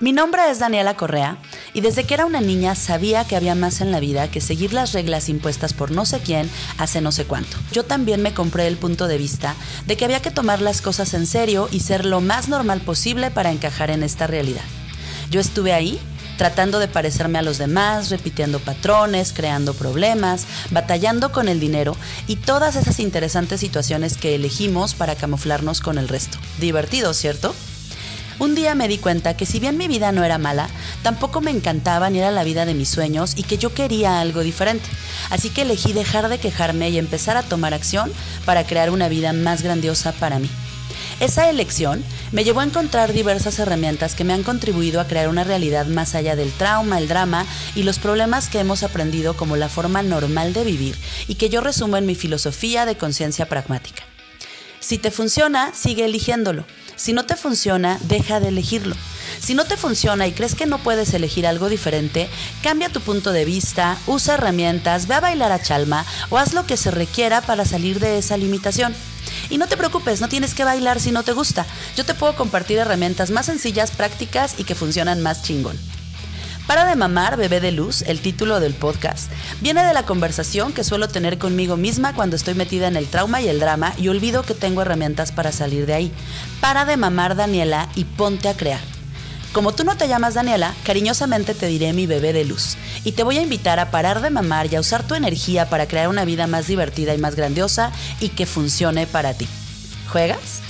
Mi 0.00 0.12
nombre 0.12 0.50
es 0.50 0.58
Daniela 0.58 0.96
Correa 0.96 1.36
y 1.74 1.82
desde 1.82 2.04
que 2.04 2.14
era 2.14 2.24
una 2.24 2.40
niña 2.40 2.74
sabía 2.74 3.26
que 3.26 3.36
había 3.36 3.54
más 3.54 3.82
en 3.82 3.92
la 3.92 4.00
vida 4.00 4.30
que 4.30 4.40
seguir 4.40 4.72
las 4.72 4.94
reglas 4.94 5.28
impuestas 5.28 5.74
por 5.74 5.90
no 5.90 6.06
sé 6.06 6.20
quién 6.20 6.48
hace 6.78 7.02
no 7.02 7.12
sé 7.12 7.26
cuánto. 7.26 7.58
Yo 7.70 7.84
también 7.84 8.22
me 8.22 8.32
compré 8.32 8.66
el 8.66 8.78
punto 8.78 9.08
de 9.08 9.18
vista 9.18 9.54
de 9.84 9.98
que 9.98 10.06
había 10.06 10.22
que 10.22 10.30
tomar 10.30 10.62
las 10.62 10.80
cosas 10.80 11.12
en 11.12 11.26
serio 11.26 11.68
y 11.70 11.80
ser 11.80 12.06
lo 12.06 12.22
más 12.22 12.48
normal 12.48 12.80
posible 12.80 13.30
para 13.30 13.52
encajar 13.52 13.90
en 13.90 14.02
esta 14.02 14.26
realidad. 14.26 14.64
Yo 15.30 15.38
estuve 15.38 15.74
ahí 15.74 16.00
tratando 16.38 16.78
de 16.78 16.88
parecerme 16.88 17.38
a 17.38 17.42
los 17.42 17.58
demás, 17.58 18.08
repitiendo 18.08 18.58
patrones, 18.58 19.34
creando 19.34 19.74
problemas, 19.74 20.46
batallando 20.70 21.30
con 21.30 21.46
el 21.46 21.60
dinero 21.60 21.94
y 22.26 22.36
todas 22.36 22.76
esas 22.76 23.00
interesantes 23.00 23.60
situaciones 23.60 24.16
que 24.16 24.34
elegimos 24.34 24.94
para 24.94 25.14
camuflarnos 25.14 25.82
con 25.82 25.98
el 25.98 26.08
resto. 26.08 26.38
Divertido, 26.58 27.12
¿cierto? 27.12 27.54
Un 28.40 28.54
día 28.54 28.74
me 28.74 28.88
di 28.88 28.96
cuenta 28.96 29.36
que 29.36 29.44
si 29.44 29.60
bien 29.60 29.76
mi 29.76 29.86
vida 29.86 30.12
no 30.12 30.24
era 30.24 30.38
mala, 30.38 30.70
tampoco 31.02 31.42
me 31.42 31.50
encantaba 31.50 32.08
ni 32.08 32.20
era 32.20 32.30
la 32.30 32.42
vida 32.42 32.64
de 32.64 32.72
mis 32.72 32.88
sueños 32.88 33.34
y 33.36 33.42
que 33.42 33.58
yo 33.58 33.74
quería 33.74 34.18
algo 34.18 34.40
diferente. 34.40 34.88
Así 35.28 35.50
que 35.50 35.62
elegí 35.62 35.92
dejar 35.92 36.30
de 36.30 36.38
quejarme 36.38 36.88
y 36.88 36.96
empezar 36.96 37.36
a 37.36 37.42
tomar 37.42 37.74
acción 37.74 38.10
para 38.46 38.64
crear 38.64 38.88
una 38.88 39.10
vida 39.10 39.34
más 39.34 39.60
grandiosa 39.60 40.12
para 40.12 40.38
mí. 40.38 40.48
Esa 41.20 41.50
elección 41.50 42.02
me 42.32 42.42
llevó 42.42 42.60
a 42.60 42.64
encontrar 42.64 43.12
diversas 43.12 43.58
herramientas 43.58 44.14
que 44.14 44.24
me 44.24 44.32
han 44.32 44.42
contribuido 44.42 45.02
a 45.02 45.06
crear 45.06 45.28
una 45.28 45.44
realidad 45.44 45.84
más 45.84 46.14
allá 46.14 46.34
del 46.34 46.50
trauma, 46.50 46.96
el 46.96 47.08
drama 47.08 47.44
y 47.74 47.82
los 47.82 47.98
problemas 47.98 48.48
que 48.48 48.60
hemos 48.60 48.82
aprendido 48.82 49.36
como 49.36 49.56
la 49.56 49.68
forma 49.68 50.02
normal 50.02 50.54
de 50.54 50.64
vivir 50.64 50.96
y 51.28 51.34
que 51.34 51.50
yo 51.50 51.60
resumo 51.60 51.98
en 51.98 52.06
mi 52.06 52.14
filosofía 52.14 52.86
de 52.86 52.96
conciencia 52.96 53.44
pragmática. 53.44 54.09
Si 54.90 54.98
te 54.98 55.12
funciona, 55.12 55.72
sigue 55.72 56.04
eligiéndolo. 56.04 56.64
Si 56.96 57.12
no 57.12 57.24
te 57.24 57.36
funciona, 57.36 58.00
deja 58.08 58.40
de 58.40 58.48
elegirlo. 58.48 58.96
Si 59.38 59.54
no 59.54 59.64
te 59.64 59.76
funciona 59.76 60.26
y 60.26 60.32
crees 60.32 60.56
que 60.56 60.66
no 60.66 60.78
puedes 60.78 61.14
elegir 61.14 61.46
algo 61.46 61.68
diferente, 61.68 62.28
cambia 62.64 62.88
tu 62.88 63.00
punto 63.00 63.30
de 63.30 63.44
vista, 63.44 63.96
usa 64.08 64.34
herramientas, 64.34 65.06
ve 65.06 65.14
a 65.14 65.20
bailar 65.20 65.52
a 65.52 65.62
chalma 65.62 66.04
o 66.28 66.38
haz 66.38 66.54
lo 66.54 66.66
que 66.66 66.76
se 66.76 66.90
requiera 66.90 67.40
para 67.40 67.64
salir 67.64 68.00
de 68.00 68.18
esa 68.18 68.36
limitación. 68.36 68.92
Y 69.48 69.58
no 69.58 69.68
te 69.68 69.76
preocupes, 69.76 70.20
no 70.20 70.28
tienes 70.28 70.54
que 70.54 70.64
bailar 70.64 70.98
si 70.98 71.12
no 71.12 71.22
te 71.22 71.34
gusta. 71.34 71.66
Yo 71.96 72.04
te 72.04 72.14
puedo 72.14 72.34
compartir 72.34 72.78
herramientas 72.78 73.30
más 73.30 73.46
sencillas, 73.46 73.92
prácticas 73.92 74.56
y 74.58 74.64
que 74.64 74.74
funcionan 74.74 75.22
más 75.22 75.44
chingón. 75.44 75.78
Para 76.66 76.84
de 76.84 76.94
mamar, 76.94 77.36
bebé 77.36 77.60
de 77.60 77.72
luz, 77.72 78.02
el 78.02 78.20
título 78.20 78.60
del 78.60 78.74
podcast, 78.74 79.30
viene 79.60 79.84
de 79.84 79.92
la 79.92 80.04
conversación 80.04 80.72
que 80.72 80.84
suelo 80.84 81.08
tener 81.08 81.38
conmigo 81.38 81.76
misma 81.76 82.14
cuando 82.14 82.36
estoy 82.36 82.54
metida 82.54 82.86
en 82.86 82.96
el 82.96 83.08
trauma 83.08 83.40
y 83.40 83.48
el 83.48 83.58
drama 83.58 83.92
y 83.98 84.08
olvido 84.08 84.42
que 84.42 84.54
tengo 84.54 84.82
herramientas 84.82 85.32
para 85.32 85.52
salir 85.52 85.86
de 85.86 85.94
ahí. 85.94 86.12
Para 86.60 86.84
de 86.84 86.96
mamar, 86.96 87.34
Daniela, 87.34 87.88
y 87.96 88.04
ponte 88.04 88.48
a 88.48 88.56
crear. 88.56 88.80
Como 89.52 89.72
tú 89.72 89.82
no 89.82 89.96
te 89.96 90.06
llamas 90.06 90.34
Daniela, 90.34 90.74
cariñosamente 90.84 91.54
te 91.54 91.66
diré 91.66 91.92
mi 91.92 92.06
bebé 92.06 92.32
de 92.32 92.44
luz 92.44 92.76
y 93.02 93.12
te 93.12 93.24
voy 93.24 93.38
a 93.38 93.42
invitar 93.42 93.80
a 93.80 93.90
parar 93.90 94.22
de 94.22 94.30
mamar 94.30 94.72
y 94.72 94.76
a 94.76 94.80
usar 94.80 95.02
tu 95.02 95.16
energía 95.16 95.68
para 95.68 95.88
crear 95.88 96.06
una 96.06 96.24
vida 96.24 96.46
más 96.46 96.68
divertida 96.68 97.14
y 97.14 97.18
más 97.18 97.34
grandiosa 97.34 97.90
y 98.20 98.28
que 98.28 98.46
funcione 98.46 99.08
para 99.08 99.34
ti. 99.34 99.48
¿Juegas? 100.08 100.69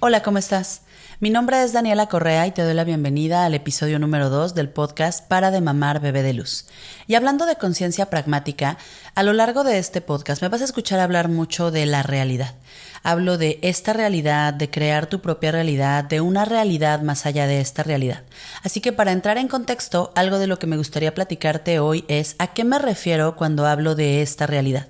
Hola, 0.00 0.22
¿cómo 0.22 0.38
estás? 0.38 0.82
Mi 1.18 1.28
nombre 1.28 1.60
es 1.60 1.72
Daniela 1.72 2.06
Correa 2.06 2.46
y 2.46 2.52
te 2.52 2.62
doy 2.62 2.72
la 2.72 2.84
bienvenida 2.84 3.44
al 3.44 3.54
episodio 3.54 3.98
número 3.98 4.30
2 4.30 4.54
del 4.54 4.68
podcast 4.68 5.26
Para 5.26 5.50
de 5.50 5.60
mamar 5.60 5.98
bebé 5.98 6.22
de 6.22 6.34
luz. 6.34 6.66
Y 7.08 7.16
hablando 7.16 7.46
de 7.46 7.56
conciencia 7.56 8.08
pragmática, 8.08 8.78
a 9.16 9.24
lo 9.24 9.32
largo 9.32 9.64
de 9.64 9.78
este 9.78 10.00
podcast 10.00 10.40
me 10.40 10.46
vas 10.46 10.60
a 10.60 10.66
escuchar 10.66 11.00
hablar 11.00 11.28
mucho 11.28 11.72
de 11.72 11.84
la 11.84 12.04
realidad. 12.04 12.54
Hablo 13.02 13.38
de 13.38 13.58
esta 13.62 13.92
realidad, 13.92 14.54
de 14.54 14.70
crear 14.70 15.08
tu 15.08 15.20
propia 15.20 15.50
realidad, 15.50 16.04
de 16.04 16.20
una 16.20 16.44
realidad 16.44 17.02
más 17.02 17.26
allá 17.26 17.48
de 17.48 17.60
esta 17.60 17.82
realidad. 17.82 18.22
Así 18.62 18.80
que 18.80 18.92
para 18.92 19.10
entrar 19.10 19.36
en 19.36 19.48
contexto, 19.48 20.12
algo 20.14 20.38
de 20.38 20.46
lo 20.46 20.60
que 20.60 20.68
me 20.68 20.76
gustaría 20.76 21.12
platicarte 21.12 21.80
hoy 21.80 22.04
es 22.06 22.36
a 22.38 22.46
qué 22.46 22.62
me 22.62 22.78
refiero 22.78 23.34
cuando 23.34 23.66
hablo 23.66 23.96
de 23.96 24.22
esta 24.22 24.46
realidad. 24.46 24.86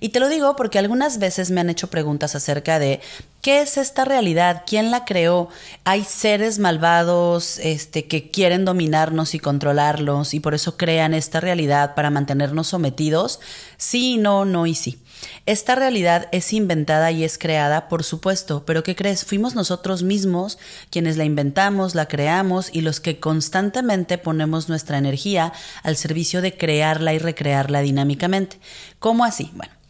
Y 0.00 0.10
te 0.10 0.20
lo 0.20 0.28
digo 0.28 0.56
porque 0.56 0.78
algunas 0.78 1.18
veces 1.18 1.50
me 1.50 1.60
han 1.60 1.70
hecho 1.70 1.88
preguntas 1.88 2.34
acerca 2.34 2.78
de 2.78 3.00
¿Qué 3.44 3.60
es 3.60 3.76
esta 3.76 4.06
realidad? 4.06 4.62
¿Quién 4.66 4.90
la 4.90 5.04
creó? 5.04 5.50
¿Hay 5.84 6.04
seres 6.04 6.58
malvados 6.58 7.58
este, 7.58 8.06
que 8.06 8.30
quieren 8.30 8.64
dominarnos 8.64 9.34
y 9.34 9.38
controlarlos 9.38 10.32
y 10.32 10.40
por 10.40 10.54
eso 10.54 10.78
crean 10.78 11.12
esta 11.12 11.40
realidad 11.40 11.94
para 11.94 12.08
mantenernos 12.08 12.68
sometidos? 12.68 13.40
Sí, 13.76 14.16
no, 14.16 14.46
no 14.46 14.66
y 14.66 14.74
sí. 14.74 14.98
Esta 15.44 15.74
realidad 15.74 16.26
es 16.32 16.54
inventada 16.54 17.12
y 17.12 17.22
es 17.22 17.36
creada, 17.36 17.90
por 17.90 18.02
supuesto, 18.02 18.64
pero 18.64 18.82
¿qué 18.82 18.96
crees? 18.96 19.26
Fuimos 19.26 19.54
nosotros 19.54 20.02
mismos 20.02 20.56
quienes 20.88 21.18
la 21.18 21.24
inventamos, 21.24 21.94
la 21.94 22.08
creamos 22.08 22.70
y 22.72 22.80
los 22.80 22.98
que 22.98 23.20
constantemente 23.20 24.16
ponemos 24.16 24.70
nuestra 24.70 24.96
energía 24.96 25.52
al 25.82 25.96
servicio 25.96 26.40
de 26.40 26.56
crearla 26.56 27.12
y 27.12 27.18
recrearla 27.18 27.82
dinámicamente. 27.82 28.58
¿Cómo 28.98 29.26
así? 29.26 29.50
Bueno. 29.52 29.83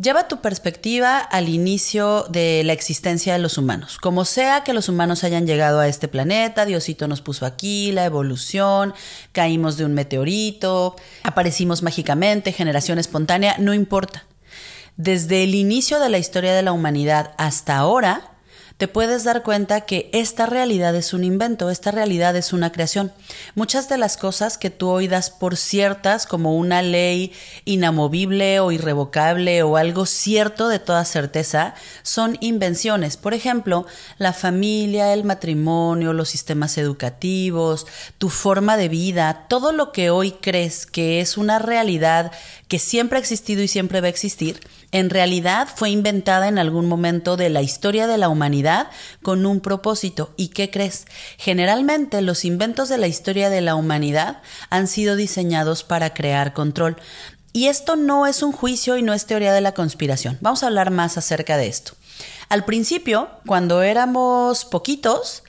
Lleva 0.00 0.28
tu 0.28 0.40
perspectiva 0.40 1.18
al 1.18 1.50
inicio 1.50 2.24
de 2.30 2.62
la 2.64 2.72
existencia 2.72 3.34
de 3.34 3.38
los 3.38 3.58
humanos. 3.58 3.98
Como 3.98 4.24
sea 4.24 4.64
que 4.64 4.72
los 4.72 4.88
humanos 4.88 5.24
hayan 5.24 5.46
llegado 5.46 5.78
a 5.78 5.88
este 5.88 6.08
planeta, 6.08 6.64
Diosito 6.64 7.06
nos 7.06 7.20
puso 7.20 7.44
aquí, 7.44 7.92
la 7.92 8.06
evolución, 8.06 8.94
caímos 9.32 9.76
de 9.76 9.84
un 9.84 9.92
meteorito, 9.92 10.96
aparecimos 11.22 11.82
mágicamente, 11.82 12.52
generación 12.52 12.98
espontánea, 12.98 13.56
no 13.58 13.74
importa. 13.74 14.24
Desde 14.96 15.44
el 15.44 15.54
inicio 15.54 16.00
de 16.00 16.08
la 16.08 16.16
historia 16.16 16.54
de 16.54 16.62
la 16.62 16.72
humanidad 16.72 17.34
hasta 17.36 17.76
ahora, 17.76 18.29
te 18.80 18.88
puedes 18.88 19.24
dar 19.24 19.42
cuenta 19.42 19.82
que 19.82 20.08
esta 20.14 20.46
realidad 20.46 20.96
es 20.96 21.12
un 21.12 21.22
invento, 21.22 21.68
esta 21.68 21.90
realidad 21.90 22.34
es 22.34 22.54
una 22.54 22.72
creación. 22.72 23.12
Muchas 23.54 23.90
de 23.90 23.98
las 23.98 24.16
cosas 24.16 24.56
que 24.56 24.70
tú 24.70 24.88
hoy 24.88 25.06
das 25.06 25.28
por 25.28 25.58
ciertas 25.58 26.24
como 26.24 26.56
una 26.56 26.80
ley 26.80 27.30
inamovible 27.66 28.58
o 28.58 28.72
irrevocable 28.72 29.62
o 29.62 29.76
algo 29.76 30.06
cierto 30.06 30.68
de 30.68 30.78
toda 30.78 31.04
certeza 31.04 31.74
son 32.02 32.38
invenciones. 32.40 33.18
Por 33.18 33.34
ejemplo, 33.34 33.84
la 34.16 34.32
familia, 34.32 35.12
el 35.12 35.24
matrimonio, 35.24 36.14
los 36.14 36.30
sistemas 36.30 36.78
educativos, 36.78 37.86
tu 38.16 38.30
forma 38.30 38.78
de 38.78 38.88
vida, 38.88 39.44
todo 39.50 39.72
lo 39.72 39.92
que 39.92 40.08
hoy 40.08 40.32
crees 40.40 40.86
que 40.86 41.20
es 41.20 41.36
una 41.36 41.58
realidad 41.58 42.32
que 42.70 42.78
siempre 42.78 43.18
ha 43.18 43.20
existido 43.20 43.64
y 43.64 43.68
siempre 43.68 44.00
va 44.00 44.06
a 44.06 44.10
existir, 44.10 44.60
en 44.92 45.10
realidad 45.10 45.66
fue 45.74 45.90
inventada 45.90 46.46
en 46.46 46.56
algún 46.56 46.86
momento 46.86 47.36
de 47.36 47.50
la 47.50 47.62
historia 47.62 48.06
de 48.06 48.16
la 48.16 48.28
humanidad 48.28 48.86
con 49.22 49.44
un 49.44 49.58
propósito. 49.58 50.32
¿Y 50.36 50.48
qué 50.48 50.70
crees? 50.70 51.06
Generalmente 51.36 52.22
los 52.22 52.44
inventos 52.44 52.88
de 52.88 52.98
la 52.98 53.08
historia 53.08 53.50
de 53.50 53.60
la 53.60 53.74
humanidad 53.74 54.40
han 54.70 54.86
sido 54.86 55.16
diseñados 55.16 55.82
para 55.82 56.14
crear 56.14 56.52
control. 56.52 56.96
Y 57.52 57.66
esto 57.66 57.96
no 57.96 58.28
es 58.28 58.40
un 58.40 58.52
juicio 58.52 58.96
y 58.96 59.02
no 59.02 59.14
es 59.14 59.26
teoría 59.26 59.52
de 59.52 59.60
la 59.60 59.74
conspiración. 59.74 60.38
Vamos 60.40 60.62
a 60.62 60.68
hablar 60.68 60.92
más 60.92 61.18
acerca 61.18 61.56
de 61.56 61.66
esto. 61.66 61.94
Al 62.48 62.64
principio, 62.64 63.30
cuando 63.46 63.82
éramos 63.82 64.64
poquitos, 64.64 65.42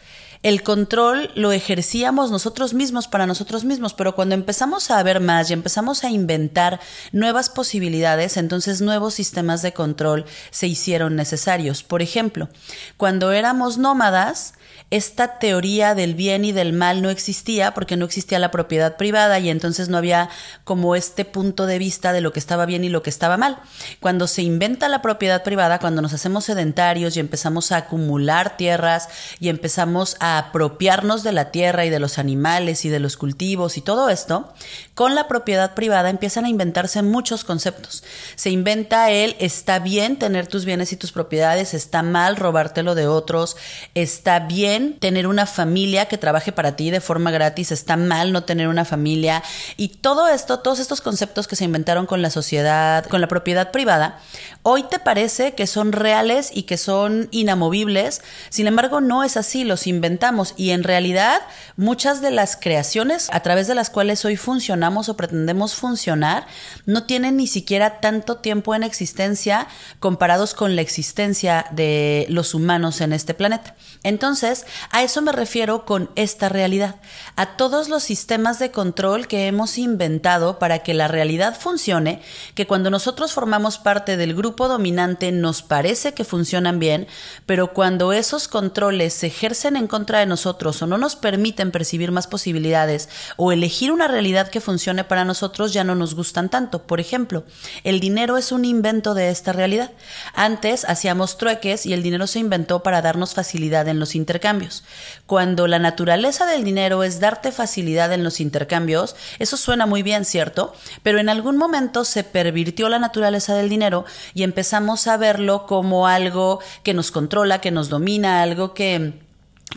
el 0.43 0.63
control 0.63 1.29
lo 1.35 1.51
ejercíamos 1.51 2.31
nosotros 2.31 2.73
mismos 2.73 3.07
para 3.07 3.27
nosotros 3.27 3.63
mismos, 3.63 3.93
pero 3.93 4.15
cuando 4.15 4.33
empezamos 4.33 4.89
a 4.89 5.01
ver 5.03 5.19
más 5.19 5.49
y 5.49 5.53
empezamos 5.53 6.03
a 6.03 6.09
inventar 6.09 6.79
nuevas 7.11 7.49
posibilidades, 7.49 8.37
entonces 8.37 8.81
nuevos 8.81 9.13
sistemas 9.13 9.61
de 9.61 9.73
control 9.73 10.25
se 10.49 10.67
hicieron 10.67 11.15
necesarios. 11.15 11.83
Por 11.83 12.01
ejemplo, 12.01 12.49
cuando 12.97 13.31
éramos 13.31 13.77
nómadas, 13.77 14.55
esta 14.89 15.39
teoría 15.39 15.95
del 15.95 16.15
bien 16.15 16.45
y 16.45 16.51
del 16.51 16.73
mal 16.73 17.01
no 17.01 17.09
existía 17.09 17.73
porque 17.73 17.97
no 17.97 18.05
existía 18.05 18.39
la 18.39 18.51
propiedad 18.51 18.97
privada 18.97 19.39
y 19.39 19.49
entonces 19.49 19.89
no 19.89 19.97
había 19.97 20.29
como 20.63 20.95
este 20.95 21.25
punto 21.25 21.65
de 21.65 21.77
vista 21.77 22.13
de 22.13 22.21
lo 22.21 22.33
que 22.33 22.39
estaba 22.39 22.65
bien 22.65 22.83
y 22.83 22.89
lo 22.89 23.03
que 23.03 23.09
estaba 23.09 23.37
mal. 23.37 23.59
Cuando 23.99 24.27
se 24.27 24.41
inventa 24.41 24.89
la 24.89 25.01
propiedad 25.01 25.43
privada, 25.43 25.79
cuando 25.79 26.01
nos 26.01 26.13
hacemos 26.13 26.45
sedentarios 26.45 27.15
y 27.15 27.19
empezamos 27.19 27.71
a 27.71 27.77
acumular 27.77 28.57
tierras 28.57 29.09
y 29.39 29.49
empezamos 29.49 30.17
a 30.19 30.37
apropiarnos 30.37 31.23
de 31.23 31.31
la 31.31 31.51
tierra 31.51 31.85
y 31.85 31.89
de 31.89 31.99
los 31.99 32.17
animales 32.17 32.85
y 32.85 32.89
de 32.89 32.99
los 32.99 33.17
cultivos 33.17 33.77
y 33.77 33.81
todo 33.81 34.09
esto, 34.09 34.53
con 35.01 35.15
la 35.15 35.27
propiedad 35.27 35.73
privada 35.73 36.11
empiezan 36.11 36.45
a 36.45 36.49
inventarse 36.49 37.01
muchos 37.01 37.43
conceptos. 37.43 38.03
Se 38.35 38.51
inventa 38.51 39.09
el 39.09 39.35
está 39.39 39.79
bien 39.79 40.19
tener 40.19 40.45
tus 40.45 40.63
bienes 40.63 40.93
y 40.93 40.95
tus 40.95 41.11
propiedades, 41.11 41.73
está 41.73 42.03
mal 42.03 42.35
robártelo 42.35 42.93
de 42.93 43.07
otros, 43.07 43.57
está 43.95 44.41
bien 44.41 44.99
tener 44.99 45.25
una 45.25 45.47
familia 45.47 46.05
que 46.05 46.19
trabaje 46.19 46.51
para 46.51 46.75
ti 46.75 46.91
de 46.91 47.01
forma 47.01 47.31
gratis, 47.31 47.71
está 47.71 47.97
mal 47.97 48.31
no 48.31 48.43
tener 48.43 48.67
una 48.67 48.85
familia 48.85 49.41
y 49.75 49.87
todo 49.87 50.27
esto, 50.27 50.59
todos 50.59 50.77
estos 50.77 51.01
conceptos 51.01 51.47
que 51.47 51.55
se 51.55 51.65
inventaron 51.65 52.05
con 52.05 52.21
la 52.21 52.29
sociedad, 52.29 53.03
con 53.05 53.21
la 53.21 53.27
propiedad 53.27 53.71
privada, 53.71 54.19
hoy 54.61 54.83
te 54.83 54.99
parece 54.99 55.55
que 55.55 55.65
son 55.65 55.93
reales 55.93 56.51
y 56.53 56.63
que 56.63 56.77
son 56.77 57.27
inamovibles, 57.31 58.21
sin 58.49 58.67
embargo 58.67 59.01
no 59.01 59.23
es 59.23 59.35
así, 59.35 59.63
los 59.63 59.87
inventamos. 59.87 60.53
Y 60.57 60.69
en 60.69 60.83
realidad 60.83 61.41
muchas 61.75 62.21
de 62.21 62.29
las 62.29 62.55
creaciones 62.55 63.29
a 63.31 63.39
través 63.39 63.65
de 63.65 63.73
las 63.73 63.89
cuales 63.89 64.23
hoy 64.25 64.35
funcionamos 64.35 64.90
o 64.91 65.15
pretendemos 65.15 65.75
funcionar 65.75 66.45
no 66.85 67.03
tienen 67.03 67.37
ni 67.37 67.47
siquiera 67.47 67.99
tanto 67.99 68.37
tiempo 68.37 68.75
en 68.75 68.83
existencia 68.83 69.67
comparados 69.99 70.53
con 70.53 70.75
la 70.75 70.81
existencia 70.81 71.65
de 71.71 72.25
los 72.29 72.53
humanos 72.53 73.01
en 73.01 73.13
este 73.13 73.33
planeta. 73.33 73.75
Entonces, 74.03 74.65
a 74.91 75.03
eso 75.03 75.21
me 75.21 75.31
refiero 75.31 75.85
con 75.85 76.09
esta 76.15 76.49
realidad, 76.49 76.95
a 77.35 77.57
todos 77.57 77.89
los 77.89 78.03
sistemas 78.03 78.59
de 78.59 78.71
control 78.71 79.27
que 79.27 79.47
hemos 79.47 79.77
inventado 79.77 80.59
para 80.59 80.79
que 80.79 80.93
la 80.93 81.07
realidad 81.07 81.57
funcione, 81.59 82.21
que 82.55 82.67
cuando 82.67 82.89
nosotros 82.89 83.33
formamos 83.33 83.77
parte 83.77 84.17
del 84.17 84.35
grupo 84.35 84.67
dominante 84.67 85.31
nos 85.31 85.61
parece 85.61 86.13
que 86.13 86.23
funcionan 86.23 86.79
bien, 86.79 87.07
pero 87.45 87.73
cuando 87.73 88.13
esos 88.13 88.47
controles 88.47 89.13
se 89.13 89.27
ejercen 89.27 89.75
en 89.75 89.87
contra 89.87 90.19
de 90.19 90.25
nosotros 90.25 90.81
o 90.81 90.87
no 90.87 90.97
nos 90.97 91.15
permiten 91.15 91.71
percibir 91.71 92.11
más 92.11 92.27
posibilidades 92.27 93.09
o 93.37 93.51
elegir 93.51 93.91
una 93.91 94.07
realidad 94.07 94.49
que 94.49 94.59
funcione 94.59 94.70
para 95.07 95.25
nosotros 95.25 95.73
ya 95.73 95.83
no 95.83 95.95
nos 95.95 96.15
gustan 96.15 96.49
tanto. 96.49 96.83
Por 96.83 96.99
ejemplo, 96.99 97.43
el 97.83 97.99
dinero 97.99 98.37
es 98.37 98.51
un 98.51 98.65
invento 98.65 99.13
de 99.13 99.29
esta 99.29 99.53
realidad. 99.53 99.91
Antes 100.33 100.85
hacíamos 100.85 101.37
trueques 101.37 101.85
y 101.85 101.93
el 101.93 102.03
dinero 102.03 102.27
se 102.27 102.39
inventó 102.39 102.83
para 102.83 103.01
darnos 103.01 103.33
facilidad 103.33 103.87
en 103.87 103.99
los 103.99 104.15
intercambios. 104.15 104.83
Cuando 105.25 105.67
la 105.67 105.79
naturaleza 105.79 106.45
del 106.45 106.63
dinero 106.63 107.03
es 107.03 107.19
darte 107.19 107.51
facilidad 107.51 108.13
en 108.13 108.23
los 108.23 108.39
intercambios, 108.39 109.15
eso 109.39 109.57
suena 109.57 109.85
muy 109.85 110.03
bien, 110.03 110.25
¿cierto? 110.25 110.73
Pero 111.03 111.19
en 111.19 111.29
algún 111.29 111.57
momento 111.57 112.05
se 112.05 112.23
pervirtió 112.23 112.89
la 112.89 112.99
naturaleza 112.99 113.55
del 113.55 113.69
dinero 113.69 114.05
y 114.33 114.43
empezamos 114.43 115.07
a 115.07 115.17
verlo 115.17 115.65
como 115.65 116.07
algo 116.07 116.59
que 116.83 116.93
nos 116.93 117.11
controla, 117.11 117.61
que 117.61 117.71
nos 117.71 117.89
domina, 117.89 118.41
algo 118.41 118.73
que 118.73 119.30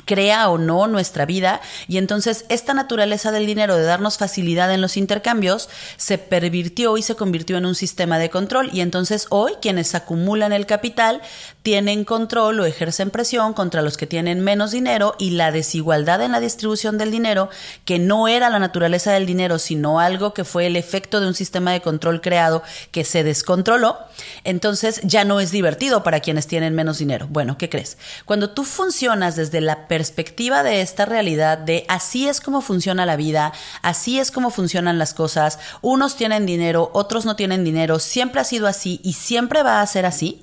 crea 0.05 0.50
o 0.50 0.58
no 0.58 0.87
nuestra 0.87 1.26
vida. 1.26 1.61
Y 1.88 1.99
entonces 1.99 2.44
esta 2.49 2.75
naturaleza 2.75 3.32
del 3.32 3.46
dinero 3.46 3.76
de 3.76 3.85
darnos 3.85 4.19
facilidad 4.19 4.73
en 4.73 4.81
los 4.81 4.96
intercambios 4.96 5.69
se 5.96 6.19
pervirtió 6.19 6.96
y 6.96 7.02
se 7.02 7.14
convirtió 7.14 7.56
en 7.56 7.67
un 7.67 7.75
sistema 7.75 8.19
de 8.19 8.31
control. 8.31 8.70
Y 8.73 8.81
entonces 8.81 9.26
hoy 9.31 9.52
quienes 9.61 9.94
acumulan 9.94 10.52
el 10.52 10.67
capital 10.67 11.23
tienen 11.65 12.05
control 12.05 12.61
o 12.61 12.65
ejercen 12.65 13.11
presión 13.11 13.55
contra 13.55 13.83
los 13.83 13.97
que 13.97 14.07
tienen 14.07 14.39
menos 14.39 14.71
dinero 14.71 15.17
y 15.19 15.31
la 15.31 15.51
desigualdad 15.51 16.23
en 16.23 16.31
la 16.31 16.39
distribución 16.39 16.97
del 16.99 17.11
dinero 17.11 17.49
que 17.85 17.99
no 17.99 18.29
era 18.29 18.51
la 18.51 18.61
naturaleza 18.61 19.11
del 19.11 19.27
dinero 19.27 19.59
sino 19.59 19.99
algo 19.99 20.33
que 20.33 20.45
fue 20.45 20.67
el 20.67 20.77
efecto 20.77 21.21
de 21.21 21.27
un 21.27 21.35
sistema 21.35 21.73
de 21.73 21.81
control 21.81 22.21
creado 22.21 22.63
que 22.93 23.03
se 23.03 23.25
descontroló 23.25 23.99
entonces 24.45 25.01
ya 25.03 25.25
no 25.25 25.41
es 25.41 25.51
divertido 25.51 26.05
para 26.05 26.21
quienes 26.21 26.47
tienen 26.47 26.77
menos 26.77 26.99
dinero 26.99 27.27
bueno 27.29 27.59
¿qué 27.59 27.69
crees? 27.69 27.99
cuando 28.25 28.51
tú 28.51 28.63
funcionas 28.63 29.35
desde 29.35 29.61
la 29.61 29.89
perspectiva 29.89 30.63
de 30.63 30.81
esta 30.81 31.05
realidad 31.07 31.59
de 31.59 31.87
así 31.89 32.29
es 32.29 32.41
como 32.41 32.61
funciona 32.61 33.07
la 33.07 33.17
vida, 33.17 33.53
así 33.83 34.19
es 34.19 34.31
como 34.31 34.51
funcionan 34.51 34.99
las 34.99 35.15
cosas, 35.15 35.59
unos 35.81 36.17
tienen 36.17 36.47
dinero, 36.47 36.91
otros 36.93 37.25
no 37.25 37.37
tienen 37.37 37.65
dinero, 37.65 37.99
siempre 37.99 38.41
ha 38.41 38.45
sido 38.45 38.67
así 38.67 39.01
y 39.03 39.15
siempre 39.15 39.63
va 39.63 39.81
a 39.81 39.87
ser 39.87 40.07
así, 40.07 40.43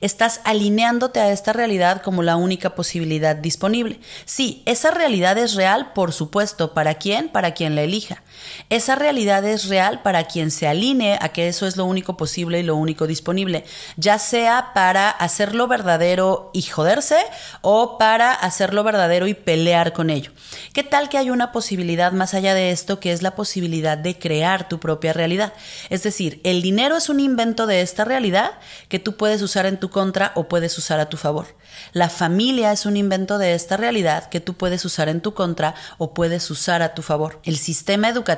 Estás 0.00 0.40
alineándote 0.44 1.20
a 1.20 1.30
esta 1.30 1.52
realidad 1.52 2.02
como 2.02 2.22
la 2.22 2.36
única 2.36 2.74
posibilidad 2.74 3.36
disponible. 3.36 4.00
Sí, 4.24 4.62
esa 4.66 4.90
realidad 4.90 5.38
es 5.38 5.54
real, 5.54 5.92
por 5.92 6.12
supuesto. 6.12 6.74
¿Para 6.74 6.94
quién? 6.94 7.28
Para 7.28 7.54
quien 7.54 7.74
la 7.74 7.82
elija. 7.82 8.22
Esa 8.70 8.94
realidad 8.94 9.44
es 9.44 9.68
real 9.68 10.02
para 10.02 10.24
quien 10.24 10.50
se 10.50 10.66
alinee 10.66 11.18
a 11.20 11.30
que 11.30 11.48
eso 11.48 11.66
es 11.66 11.76
lo 11.76 11.84
único 11.84 12.16
posible 12.16 12.60
y 12.60 12.62
lo 12.62 12.76
único 12.76 13.06
disponible, 13.06 13.64
ya 13.96 14.18
sea 14.18 14.72
para 14.74 15.10
hacerlo 15.10 15.68
verdadero 15.68 16.50
y 16.52 16.62
joderse 16.62 17.18
o 17.60 17.98
para 17.98 18.32
hacerlo 18.32 18.84
verdadero 18.84 19.26
y 19.26 19.34
pelear 19.34 19.92
con 19.92 20.10
ello. 20.10 20.32
¿Qué 20.72 20.82
tal 20.82 21.08
que 21.08 21.18
hay 21.18 21.30
una 21.30 21.52
posibilidad 21.52 22.12
más 22.12 22.34
allá 22.34 22.54
de 22.54 22.70
esto 22.70 23.00
que 23.00 23.12
es 23.12 23.22
la 23.22 23.34
posibilidad 23.34 23.98
de 23.98 24.18
crear 24.18 24.68
tu 24.68 24.80
propia 24.80 25.12
realidad? 25.12 25.52
Es 25.90 26.02
decir, 26.02 26.40
el 26.44 26.62
dinero 26.62 26.96
es 26.96 27.08
un 27.08 27.20
invento 27.20 27.66
de 27.66 27.80
esta 27.82 28.04
realidad 28.04 28.52
que 28.88 28.98
tú 28.98 29.16
puedes 29.16 29.42
usar 29.42 29.66
en 29.66 29.78
tu 29.78 29.90
contra 29.90 30.32
o 30.34 30.48
puedes 30.48 30.76
usar 30.78 31.00
a 31.00 31.08
tu 31.08 31.16
favor. 31.16 31.46
La 31.92 32.10
familia 32.10 32.72
es 32.72 32.86
un 32.86 32.96
invento 32.96 33.38
de 33.38 33.54
esta 33.54 33.76
realidad 33.76 34.28
que 34.28 34.40
tú 34.40 34.54
puedes 34.54 34.84
usar 34.84 35.08
en 35.08 35.20
tu 35.20 35.32
contra 35.34 35.74
o 35.98 36.12
puedes 36.12 36.50
usar 36.50 36.82
a 36.82 36.94
tu 36.94 37.02
favor. 37.02 37.40
El 37.44 37.56
sistema 37.56 38.08
educativo 38.08 38.31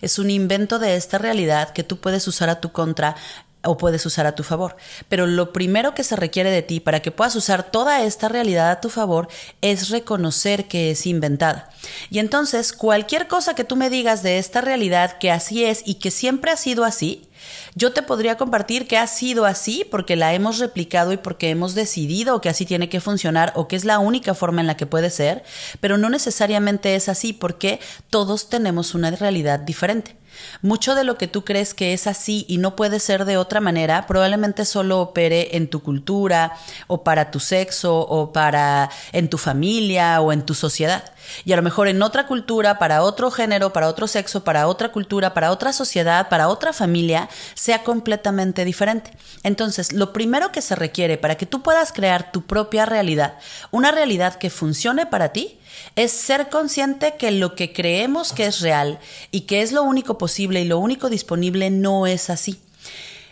es 0.00 0.18
un 0.18 0.30
invento 0.30 0.78
de 0.78 0.96
esta 0.96 1.18
realidad 1.18 1.70
que 1.70 1.84
tú 1.84 1.98
puedes 1.98 2.26
usar 2.26 2.48
a 2.48 2.60
tu 2.60 2.72
contra 2.72 3.16
o 3.62 3.76
puedes 3.76 4.06
usar 4.06 4.26
a 4.26 4.34
tu 4.34 4.42
favor. 4.42 4.76
Pero 5.08 5.26
lo 5.26 5.52
primero 5.52 5.94
que 5.94 6.04
se 6.04 6.16
requiere 6.16 6.50
de 6.50 6.62
ti 6.62 6.80
para 6.80 7.00
que 7.00 7.10
puedas 7.10 7.36
usar 7.36 7.70
toda 7.70 8.02
esta 8.02 8.28
realidad 8.28 8.70
a 8.70 8.80
tu 8.80 8.88
favor 8.88 9.28
es 9.60 9.90
reconocer 9.90 10.66
que 10.66 10.92
es 10.92 11.06
inventada. 11.06 11.70
Y 12.10 12.18
entonces 12.18 12.72
cualquier 12.72 13.28
cosa 13.28 13.54
que 13.54 13.64
tú 13.64 13.76
me 13.76 13.90
digas 13.90 14.22
de 14.22 14.38
esta 14.38 14.60
realidad 14.60 15.18
que 15.18 15.30
así 15.30 15.64
es 15.64 15.82
y 15.84 15.94
que 15.94 16.10
siempre 16.10 16.50
ha 16.50 16.56
sido 16.56 16.84
así, 16.84 17.28
yo 17.74 17.92
te 17.92 18.02
podría 18.02 18.36
compartir 18.36 18.86
que 18.86 18.98
ha 18.98 19.06
sido 19.06 19.44
así 19.44 19.86
porque 19.90 20.16
la 20.16 20.34
hemos 20.34 20.58
replicado 20.58 21.12
y 21.12 21.16
porque 21.16 21.50
hemos 21.50 21.74
decidido 21.74 22.40
que 22.40 22.48
así 22.48 22.66
tiene 22.66 22.88
que 22.88 23.00
funcionar 23.00 23.52
o 23.54 23.68
que 23.68 23.76
es 23.76 23.84
la 23.84 23.98
única 23.98 24.34
forma 24.34 24.60
en 24.60 24.66
la 24.66 24.76
que 24.76 24.86
puede 24.86 25.10
ser, 25.10 25.44
pero 25.80 25.98
no 25.98 26.10
necesariamente 26.10 26.94
es 26.94 27.08
así 27.08 27.32
porque 27.32 27.80
todos 28.08 28.48
tenemos 28.48 28.94
una 28.94 29.10
realidad 29.10 29.60
diferente. 29.60 30.16
Mucho 30.62 30.94
de 30.94 31.04
lo 31.04 31.18
que 31.18 31.28
tú 31.28 31.44
crees 31.44 31.74
que 31.74 31.92
es 31.92 32.06
así 32.06 32.44
y 32.48 32.58
no 32.58 32.76
puede 32.76 33.00
ser 33.00 33.24
de 33.24 33.36
otra 33.36 33.60
manera, 33.60 34.06
probablemente 34.06 34.64
solo 34.64 35.00
opere 35.00 35.56
en 35.56 35.68
tu 35.68 35.82
cultura 35.82 36.52
o 36.86 37.04
para 37.04 37.30
tu 37.30 37.40
sexo 37.40 37.98
o 37.98 38.32
para 38.32 38.90
en 39.12 39.28
tu 39.28 39.38
familia 39.38 40.20
o 40.20 40.32
en 40.32 40.42
tu 40.42 40.54
sociedad. 40.54 41.04
Y 41.44 41.52
a 41.52 41.56
lo 41.56 41.62
mejor 41.62 41.88
en 41.88 42.02
otra 42.02 42.26
cultura, 42.26 42.78
para 42.78 43.02
otro 43.02 43.30
género, 43.30 43.72
para 43.72 43.88
otro 43.88 44.06
sexo, 44.06 44.44
para 44.44 44.66
otra 44.66 44.92
cultura, 44.92 45.34
para 45.34 45.50
otra 45.50 45.72
sociedad, 45.72 46.28
para 46.28 46.48
otra 46.48 46.72
familia, 46.72 47.28
sea 47.54 47.82
completamente 47.82 48.64
diferente. 48.64 49.12
Entonces, 49.42 49.92
lo 49.92 50.12
primero 50.12 50.52
que 50.52 50.62
se 50.62 50.74
requiere 50.74 51.18
para 51.18 51.36
que 51.36 51.46
tú 51.46 51.62
puedas 51.62 51.92
crear 51.92 52.32
tu 52.32 52.42
propia 52.42 52.86
realidad, 52.86 53.34
una 53.70 53.90
realidad 53.90 54.36
que 54.36 54.50
funcione 54.50 55.06
para 55.06 55.30
ti, 55.32 55.58
es 55.96 56.12
ser 56.12 56.48
consciente 56.48 57.14
que 57.18 57.30
lo 57.30 57.54
que 57.54 57.72
creemos 57.72 58.32
que 58.32 58.46
es 58.46 58.60
real 58.60 58.98
y 59.30 59.42
que 59.42 59.62
es 59.62 59.72
lo 59.72 59.82
único 59.82 60.18
posible 60.18 60.60
y 60.60 60.64
lo 60.64 60.78
único 60.78 61.08
disponible 61.08 61.70
no 61.70 62.06
es 62.06 62.30
así. 62.30 62.60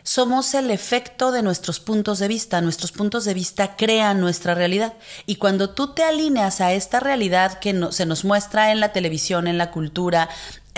Somos 0.03 0.55
el 0.55 0.71
efecto 0.71 1.33
de 1.33 1.43
nuestros 1.43 1.81
puntos 1.81 2.19
de 2.19 2.29
vista, 2.29 2.61
nuestros 2.61 2.93
puntos 2.93 3.25
de 3.25 3.35
vista 3.35 3.77
crean 3.77 4.21
nuestra 4.21 4.55
realidad. 4.55 4.95
Y 5.27 5.37
cuando 5.37 5.71
tú 5.71 5.95
te 5.95 6.05
alineas 6.05 6.61
a 6.61 6.73
esta 6.73 7.01
realidad 7.01 7.59
que 7.59 7.89
se 7.91 8.07
nos 8.07 8.25
muestra 8.25 8.73
en 8.73 8.81
la 8.81 8.93
televisión, 8.93 9.47
en 9.47 9.59
la 9.59 9.71
cultura, 9.71 10.29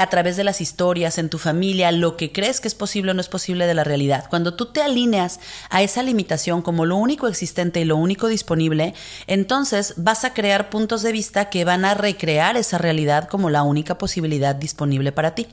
a 0.00 0.08
través 0.08 0.36
de 0.36 0.44
las 0.44 0.60
historias, 0.60 1.18
en 1.18 1.28
tu 1.28 1.38
familia, 1.38 1.92
lo 1.92 2.16
que 2.16 2.32
crees 2.32 2.60
que 2.60 2.68
es 2.68 2.74
posible 2.74 3.10
o 3.10 3.14
no 3.14 3.20
es 3.20 3.28
posible 3.28 3.66
de 3.66 3.74
la 3.74 3.84
realidad. 3.84 4.26
Cuando 4.30 4.54
tú 4.54 4.66
te 4.66 4.82
alineas 4.82 5.40
a 5.68 5.82
esa 5.82 6.02
limitación 6.02 6.62
como 6.62 6.86
lo 6.86 6.96
único 6.96 7.28
existente 7.28 7.80
y 7.80 7.84
lo 7.84 7.96
único 7.96 8.28
disponible, 8.28 8.94
entonces 9.26 9.94
vas 9.96 10.24
a 10.24 10.32
crear 10.32 10.70
puntos 10.70 11.02
de 11.02 11.12
vista 11.12 11.50
que 11.50 11.64
van 11.64 11.84
a 11.84 11.94
recrear 11.94 12.56
esa 12.56 12.78
realidad 12.78 13.28
como 13.28 13.50
la 13.50 13.62
única 13.62 13.98
posibilidad 13.98 14.54
disponible 14.54 15.12
para 15.12 15.34
ti. 15.34 15.46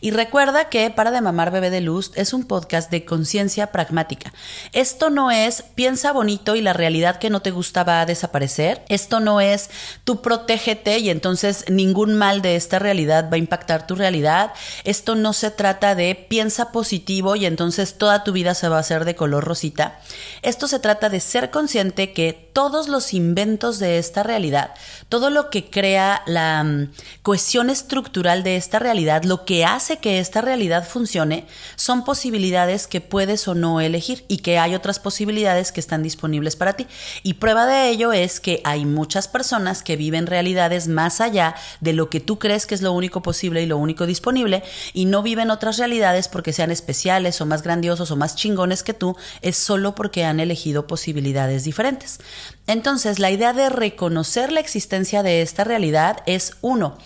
Y 0.00 0.10
recuerda 0.10 0.68
que 0.68 0.90
Para 0.90 1.10
de 1.10 1.20
Mamar 1.20 1.50
Bebé 1.50 1.70
de 1.70 1.80
Luz 1.80 2.12
es 2.14 2.32
un 2.32 2.44
podcast 2.44 2.90
de 2.90 3.04
conciencia 3.04 3.72
pragmática. 3.72 4.32
Esto 4.72 5.10
no 5.10 5.30
es 5.30 5.62
piensa 5.74 6.12
bonito 6.12 6.56
y 6.56 6.62
la 6.62 6.72
realidad 6.72 7.18
que 7.18 7.30
no 7.30 7.40
te 7.40 7.50
gusta 7.50 7.84
va 7.84 8.00
a 8.00 8.06
desaparecer. 8.06 8.82
Esto 8.88 9.20
no 9.20 9.40
es 9.40 9.70
tú 10.04 10.22
protégete 10.22 10.98
y 10.98 11.10
entonces 11.10 11.64
ningún 11.68 12.14
mal 12.14 12.42
de 12.42 12.56
esta 12.56 12.78
realidad 12.78 13.28
va 13.30 13.34
a 13.34 13.38
impactar 13.38 13.86
tu 13.90 13.96
realidad. 13.96 14.52
Esto 14.84 15.16
no 15.16 15.32
se 15.32 15.50
trata 15.50 15.96
de 15.96 16.14
piensa 16.14 16.70
positivo 16.70 17.34
y 17.34 17.44
entonces 17.44 17.98
toda 17.98 18.22
tu 18.22 18.30
vida 18.30 18.54
se 18.54 18.68
va 18.68 18.76
a 18.76 18.80
hacer 18.80 19.04
de 19.04 19.16
color 19.16 19.42
rosita. 19.42 19.98
Esto 20.42 20.68
se 20.68 20.78
trata 20.78 21.08
de 21.08 21.18
ser 21.18 21.50
consciente 21.50 22.12
que 22.12 22.50
todos 22.52 22.86
los 22.86 23.14
inventos 23.14 23.80
de 23.80 23.98
esta 23.98 24.22
realidad, 24.22 24.74
todo 25.08 25.30
lo 25.30 25.50
que 25.50 25.70
crea 25.70 26.22
la 26.26 26.62
mm, 26.62 26.92
cohesión 27.22 27.68
estructural 27.68 28.44
de 28.44 28.54
esta 28.56 28.78
realidad, 28.78 29.24
lo 29.24 29.44
que 29.44 29.64
hace 29.64 29.96
que 29.96 30.20
esta 30.20 30.40
realidad 30.40 30.86
funcione, 30.86 31.46
son 31.74 32.04
posibilidades 32.04 32.86
que 32.86 33.00
puedes 33.00 33.48
o 33.48 33.56
no 33.56 33.80
elegir 33.80 34.24
y 34.28 34.38
que 34.38 34.60
hay 34.60 34.76
otras 34.76 35.00
posibilidades 35.00 35.72
que 35.72 35.80
están 35.80 36.04
disponibles 36.04 36.54
para 36.54 36.74
ti. 36.74 36.86
Y 37.24 37.34
prueba 37.34 37.66
de 37.66 37.88
ello 37.88 38.12
es 38.12 38.38
que 38.38 38.60
hay 38.62 38.84
muchas 38.84 39.26
personas 39.26 39.82
que 39.82 39.96
viven 39.96 40.28
realidades 40.28 40.86
más 40.86 41.20
allá 41.20 41.56
de 41.80 41.92
lo 41.92 42.08
que 42.08 42.20
tú 42.20 42.38
crees 42.38 42.66
que 42.66 42.76
es 42.76 42.82
lo 42.82 42.92
único 42.92 43.22
posible 43.22 43.62
y 43.62 43.66
lo 43.66 43.78
único 43.80 44.06
disponible 44.06 44.62
y 44.92 45.06
no 45.06 45.22
viven 45.22 45.50
otras 45.50 45.78
realidades 45.78 46.28
porque 46.28 46.52
sean 46.52 46.70
especiales 46.70 47.40
o 47.40 47.46
más 47.46 47.62
grandiosos 47.62 48.10
o 48.10 48.16
más 48.16 48.36
chingones 48.36 48.82
que 48.82 48.94
tú, 48.94 49.16
es 49.42 49.56
solo 49.56 49.94
porque 49.94 50.24
han 50.24 50.40
elegido 50.40 50.86
posibilidades 50.86 51.64
diferentes. 51.64 52.18
Entonces, 52.66 53.18
la 53.18 53.30
idea 53.30 53.52
de 53.52 53.68
reconocer 53.68 54.52
la 54.52 54.60
existencia 54.60 55.22
de 55.22 55.42
esta 55.42 55.64
realidad 55.64 56.22
es 56.26 56.56
uno, 56.60 56.98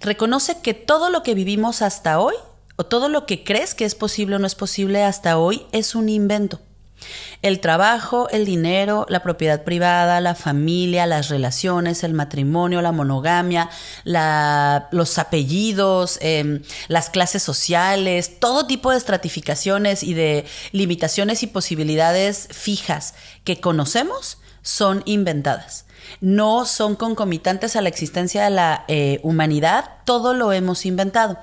reconoce 0.00 0.60
que 0.60 0.74
todo 0.74 1.10
lo 1.10 1.22
que 1.22 1.34
vivimos 1.34 1.82
hasta 1.82 2.18
hoy 2.18 2.34
o 2.76 2.84
todo 2.84 3.08
lo 3.08 3.26
que 3.26 3.44
crees 3.44 3.74
que 3.74 3.84
es 3.84 3.94
posible 3.94 4.36
o 4.36 4.38
no 4.38 4.46
es 4.46 4.54
posible 4.54 5.02
hasta 5.02 5.38
hoy 5.38 5.66
es 5.72 5.94
un 5.94 6.08
invento. 6.08 6.60
El 7.42 7.60
trabajo, 7.60 8.28
el 8.30 8.44
dinero, 8.44 9.06
la 9.08 9.22
propiedad 9.22 9.64
privada, 9.64 10.20
la 10.20 10.34
familia, 10.34 11.06
las 11.06 11.28
relaciones, 11.28 12.04
el 12.04 12.14
matrimonio, 12.14 12.82
la 12.82 12.92
monogamia, 12.92 13.68
los 14.04 15.18
apellidos, 15.18 16.18
em, 16.20 16.62
las 16.88 17.10
clases 17.10 17.42
sociales, 17.42 18.38
todo 18.38 18.66
tipo 18.66 18.90
de 18.90 18.98
estratificaciones 18.98 20.02
y 20.02 20.14
de 20.14 20.44
limitaciones 20.72 21.42
y 21.42 21.46
posibilidades 21.46 22.48
fijas 22.50 23.14
que 23.44 23.60
conocemos 23.60 24.38
son 24.62 25.02
inventadas 25.04 25.86
no 26.20 26.64
son 26.64 26.96
concomitantes 26.96 27.76
a 27.76 27.82
la 27.82 27.88
existencia 27.88 28.44
de 28.44 28.50
la 28.50 28.84
eh, 28.88 29.20
humanidad, 29.22 29.90
todo 30.04 30.34
lo 30.34 30.52
hemos 30.52 30.84
inventado. 30.86 31.38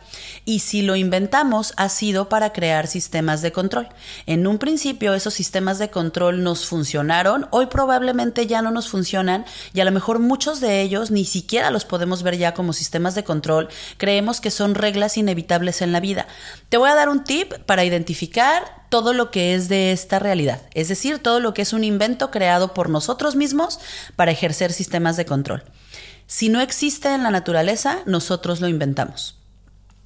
Y 0.46 0.60
si 0.60 0.82
lo 0.82 0.96
inventamos 0.96 1.74
ha 1.78 1.90
sido 1.90 2.30
para 2.30 2.52
crear 2.52 2.88
sistemas 2.88 3.42
de 3.42 3.52
control. 3.52 3.90
En 4.26 4.48
un 4.48 4.58
principio 4.58 5.14
esos 5.14 5.34
sistemas 5.34 5.80
de 5.80 5.90
control 5.90 6.44
nos 6.44 6.66
funcionaron, 6.66 7.48
hoy 7.52 7.68
probablemente 7.68 8.48
ya 8.48 8.62
no 8.62 8.72
nos 8.72 8.90
funcionan 8.90 9.46
y 9.74 9.80
a 9.80 9.86
lo 9.86 9.92
mejor 9.92 10.20
muchos 10.20 10.60
de 10.60 10.82
ellos 10.82 11.12
ni 11.12 11.26
siquiera 11.26 11.72
los 11.72 11.86
podemos 11.86 12.24
ver 12.24 12.38
ya 12.38 12.54
como 12.54 12.74
sistemas 12.74 13.16
de 13.16 13.24
control, 13.24 13.70
creemos 13.98 14.42
que 14.42 14.52
son 14.52 14.76
reglas 14.76 15.18
inevitables 15.18 15.82
en 15.82 15.92
la 15.92 16.00
vida. 16.00 16.28
Te 16.70 16.78
voy 16.78 16.90
a 16.90 16.96
dar 16.96 17.10
un 17.10 17.24
tip 17.24 17.54
para 17.66 17.86
identificar 17.86 18.79
todo 18.89 19.13
lo 19.13 19.31
que 19.31 19.55
es 19.55 19.69
de 19.69 19.91
esta 19.91 20.19
realidad, 20.19 20.62
es 20.74 20.89
decir, 20.89 21.19
todo 21.19 21.39
lo 21.39 21.53
que 21.53 21.62
es 21.62 21.74
un 21.74 21.84
invento 21.84 22.31
creado 22.31 22.74
por 22.74 22.89
nosotros 22.89 23.36
mismos 23.36 23.79
para 24.15 24.31
ejercer 24.31 24.74
sistemas 24.74 25.15
de 25.17 25.25
control. 25.25 25.63
Si 26.27 26.50
no 26.50 26.62
existe 26.62 27.13
en 27.13 27.24
la 27.24 27.31
naturaleza, 27.31 28.00
nosotros 28.05 28.62
lo 28.62 28.67
inventamos. 28.67 29.38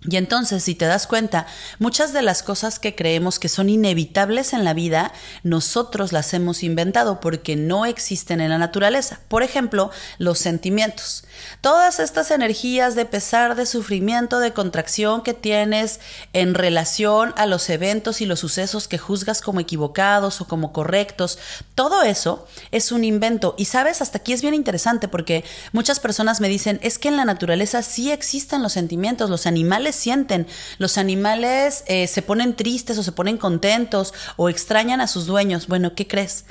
Y 0.09 0.17
entonces, 0.17 0.63
si 0.63 0.75
te 0.75 0.85
das 0.85 1.07
cuenta, 1.07 1.47
muchas 1.79 2.11
de 2.11 2.21
las 2.21 2.43
cosas 2.43 2.79
que 2.79 2.93
creemos 2.93 3.39
que 3.39 3.47
son 3.47 3.69
inevitables 3.69 4.53
en 4.53 4.65
la 4.65 4.73
vida, 4.73 5.13
nosotros 5.43 6.11
las 6.11 6.33
hemos 6.33 6.63
inventado 6.63 7.21
porque 7.21 7.55
no 7.55 7.85
existen 7.85 8.41
en 8.41 8.49
la 8.49 8.57
naturaleza. 8.57 9.19
Por 9.29 9.43
ejemplo, 9.43 9.91
los 10.17 10.39
sentimientos. 10.39 11.23
Todas 11.61 11.99
estas 11.99 12.31
energías 12.31 12.95
de 12.95 13.05
pesar, 13.05 13.55
de 13.55 13.65
sufrimiento, 13.65 14.39
de 14.39 14.53
contracción 14.53 15.21
que 15.23 15.33
tienes 15.33 15.99
en 16.33 16.53
relación 16.53 17.33
a 17.37 17.45
los 17.45 17.69
eventos 17.69 18.19
y 18.21 18.25
los 18.25 18.39
sucesos 18.39 18.87
que 18.87 18.97
juzgas 18.97 19.41
como 19.41 19.59
equivocados 19.59 20.41
o 20.41 20.47
como 20.47 20.73
correctos, 20.73 21.39
todo 21.75 22.03
eso 22.03 22.45
es 22.71 22.91
un 22.91 23.03
invento. 23.03 23.55
Y 23.57 23.65
sabes, 23.65 24.01
hasta 24.01 24.17
aquí 24.17 24.33
es 24.33 24.41
bien 24.41 24.53
interesante 24.53 25.07
porque 25.07 25.45
muchas 25.71 25.99
personas 25.99 26.41
me 26.41 26.49
dicen, 26.49 26.79
es 26.83 26.99
que 26.99 27.07
en 27.07 27.17
la 27.17 27.25
naturaleza 27.25 27.81
sí 27.83 28.11
existen 28.11 28.61
los 28.61 28.73
sentimientos, 28.73 29.29
los 29.29 29.47
animales 29.47 29.92
sienten. 29.95 30.47
Los 30.77 30.97
animales 30.97 31.83
eh, 31.87 32.07
se 32.07 32.21
ponen 32.21 32.55
tristes 32.55 32.97
o 32.97 33.03
se 33.03 33.11
ponen 33.11 33.37
contentos 33.37 34.13
o 34.35 34.49
extrañan 34.49 35.01
a 35.01 35.07
sus 35.07 35.25
dueños. 35.25 35.67
Bueno, 35.67 35.95
¿qué 35.95 36.07
crees? 36.07 36.45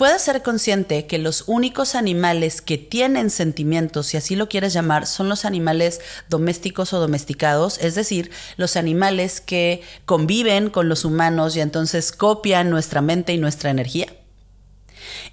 Puedes 0.00 0.22
ser 0.22 0.42
consciente 0.42 1.06
que 1.06 1.18
los 1.18 1.44
únicos 1.46 1.94
animales 1.94 2.62
que 2.62 2.78
tienen 2.78 3.28
sentimientos, 3.28 4.06
si 4.06 4.16
así 4.16 4.34
lo 4.34 4.48
quieres 4.48 4.72
llamar, 4.72 5.06
son 5.06 5.28
los 5.28 5.44
animales 5.44 6.00
domésticos 6.30 6.94
o 6.94 7.00
domesticados, 7.00 7.76
es 7.82 7.96
decir, 7.96 8.30
los 8.56 8.76
animales 8.76 9.42
que 9.42 9.82
conviven 10.06 10.70
con 10.70 10.88
los 10.88 11.04
humanos 11.04 11.54
y 11.54 11.60
entonces 11.60 12.12
copian 12.12 12.70
nuestra 12.70 13.02
mente 13.02 13.34
y 13.34 13.36
nuestra 13.36 13.68
energía. 13.68 14.06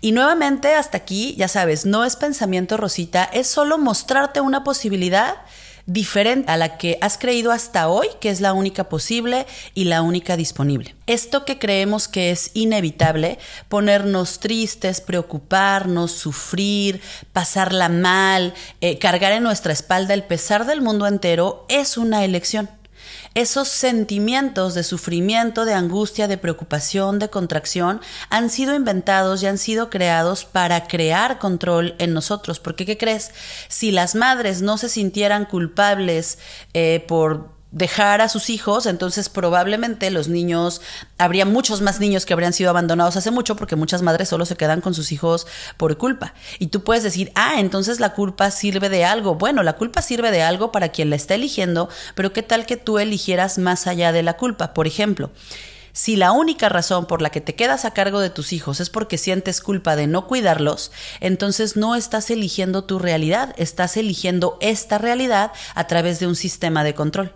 Y 0.02 0.12
nuevamente, 0.12 0.74
hasta 0.74 0.98
aquí, 0.98 1.34
ya 1.38 1.48
sabes, 1.48 1.86
no 1.86 2.04
es 2.04 2.18
pensamiento 2.18 2.76
rosita, 2.76 3.24
es 3.24 3.48
solo 3.48 3.78
mostrarte 3.78 4.42
una 4.42 4.66
posibilidad 4.66 5.36
diferente 5.88 6.52
a 6.52 6.58
la 6.58 6.78
que 6.78 7.00
has 7.02 7.18
creído 7.18 7.52
hasta 7.52 7.88
hoy, 7.88 8.08
que 8.20 8.30
es 8.30 8.42
la 8.42 8.54
única 8.54 8.90
posible 8.90 9.48
y 9.74 9.86
la 9.86 10.02
única 10.02 10.38
disponible. 10.38 10.96
Esto 11.08 11.46
que 11.46 11.58
creemos 11.58 12.10
que 12.10 12.30
es 12.30 12.52
inevitable, 12.54 13.40
ponernos 13.70 14.40
tristes, 14.40 15.00
preocuparnos, 15.00 16.12
sufrir, 16.12 17.02
pasarla 17.32 17.88
mal, 17.88 18.54
eh, 18.82 19.00
cargar 19.00 19.32
en 19.32 19.44
nuestra 19.44 19.72
espalda 19.72 20.14
el 20.14 20.26
pesar 20.26 20.66
del 20.66 20.82
mundo 20.82 21.08
entero, 21.08 21.66
es 21.70 21.98
una 21.98 22.26
elección 22.26 22.70
esos 23.38 23.68
sentimientos 23.68 24.74
de 24.74 24.82
sufrimiento, 24.82 25.66
de 25.66 25.76
angustia, 25.76 26.28
de 26.28 26.40
preocupación, 26.40 27.20
de 27.20 27.30
contracción, 27.30 28.02
han 28.32 28.50
sido 28.50 28.74
inventados 28.74 29.44
y 29.44 29.46
han 29.46 29.60
sido 29.60 29.92
creados 29.92 30.44
para 30.44 30.88
crear 30.88 31.38
control 31.38 31.94
en 32.00 32.16
nosotros. 32.16 32.60
Porque, 32.60 32.88
¿qué 32.88 32.98
crees? 32.98 33.30
Si 33.68 33.92
las 33.92 34.16
madres 34.16 34.64
no 34.64 34.80
se 34.80 34.90
sintieran 34.90 35.46
culpables 35.46 36.40
eh, 36.74 37.06
por 37.08 37.57
dejar 37.78 38.22
a 38.22 38.30
sus 38.30 38.50
hijos, 38.50 38.86
entonces 38.86 39.30
probablemente 39.30 40.10
los 40.10 40.28
niños, 40.28 40.82
habría 41.18 41.46
muchos 41.46 41.82
más 41.82 42.00
niños 42.00 42.26
que 42.26 42.34
habrían 42.34 42.54
sido 42.54 42.70
abandonados 42.70 43.16
hace 43.18 43.32
mucho 43.32 43.56
porque 43.56 43.76
muchas 43.76 44.02
madres 44.02 44.30
solo 44.30 44.46
se 44.46 44.56
quedan 44.56 44.82
con 44.82 44.94
sus 44.94 45.12
hijos 45.12 45.48
por 45.78 45.98
culpa. 45.98 46.34
Y 46.60 46.68
tú 46.68 46.84
puedes 46.84 47.04
decir, 47.04 47.32
ah, 47.36 47.60
entonces 47.60 48.00
la 48.00 48.14
culpa 48.14 48.52
sirve 48.52 48.90
de 48.90 49.06
algo. 49.06 49.36
Bueno, 49.36 49.64
la 49.64 49.74
culpa 49.74 50.02
sirve 50.02 50.32
de 50.32 50.42
algo 50.42 50.72
para 50.72 50.90
quien 50.90 51.10
la 51.10 51.16
está 51.16 51.36
eligiendo, 51.36 51.90
pero 52.16 52.34
¿qué 52.34 52.44
tal 52.44 52.66
que 52.66 52.78
tú 52.78 53.00
eligieras 53.00 53.58
más 53.58 53.88
allá 53.88 54.12
de 54.12 54.24
la 54.24 54.38
culpa? 54.38 54.74
Por 54.74 54.88
ejemplo, 54.88 55.32
si 55.98 56.16
la 56.16 56.32
única 56.32 56.70
razón 56.70 57.08
por 57.08 57.24
la 57.24 57.32
que 57.32 57.42
te 57.42 57.56
quedas 57.56 57.84
a 57.84 57.92
cargo 57.92 58.20
de 58.20 58.30
tus 58.30 58.54
hijos 58.54 58.80
es 58.80 58.92
porque 58.92 59.18
sientes 59.18 59.62
culpa 59.62 59.96
de 59.96 60.06
no 60.06 60.28
cuidarlos, 60.28 60.92
entonces 61.22 61.76
no 61.76 61.96
estás 61.96 62.30
eligiendo 62.30 62.84
tu 62.84 63.00
realidad, 63.00 63.56
estás 63.58 63.98
eligiendo 63.98 64.60
esta 64.62 65.00
realidad 65.00 65.52
a 65.74 65.88
través 65.88 66.20
de 66.20 66.28
un 66.28 66.36
sistema 66.36 66.84
de 66.84 66.94
control. 66.94 67.34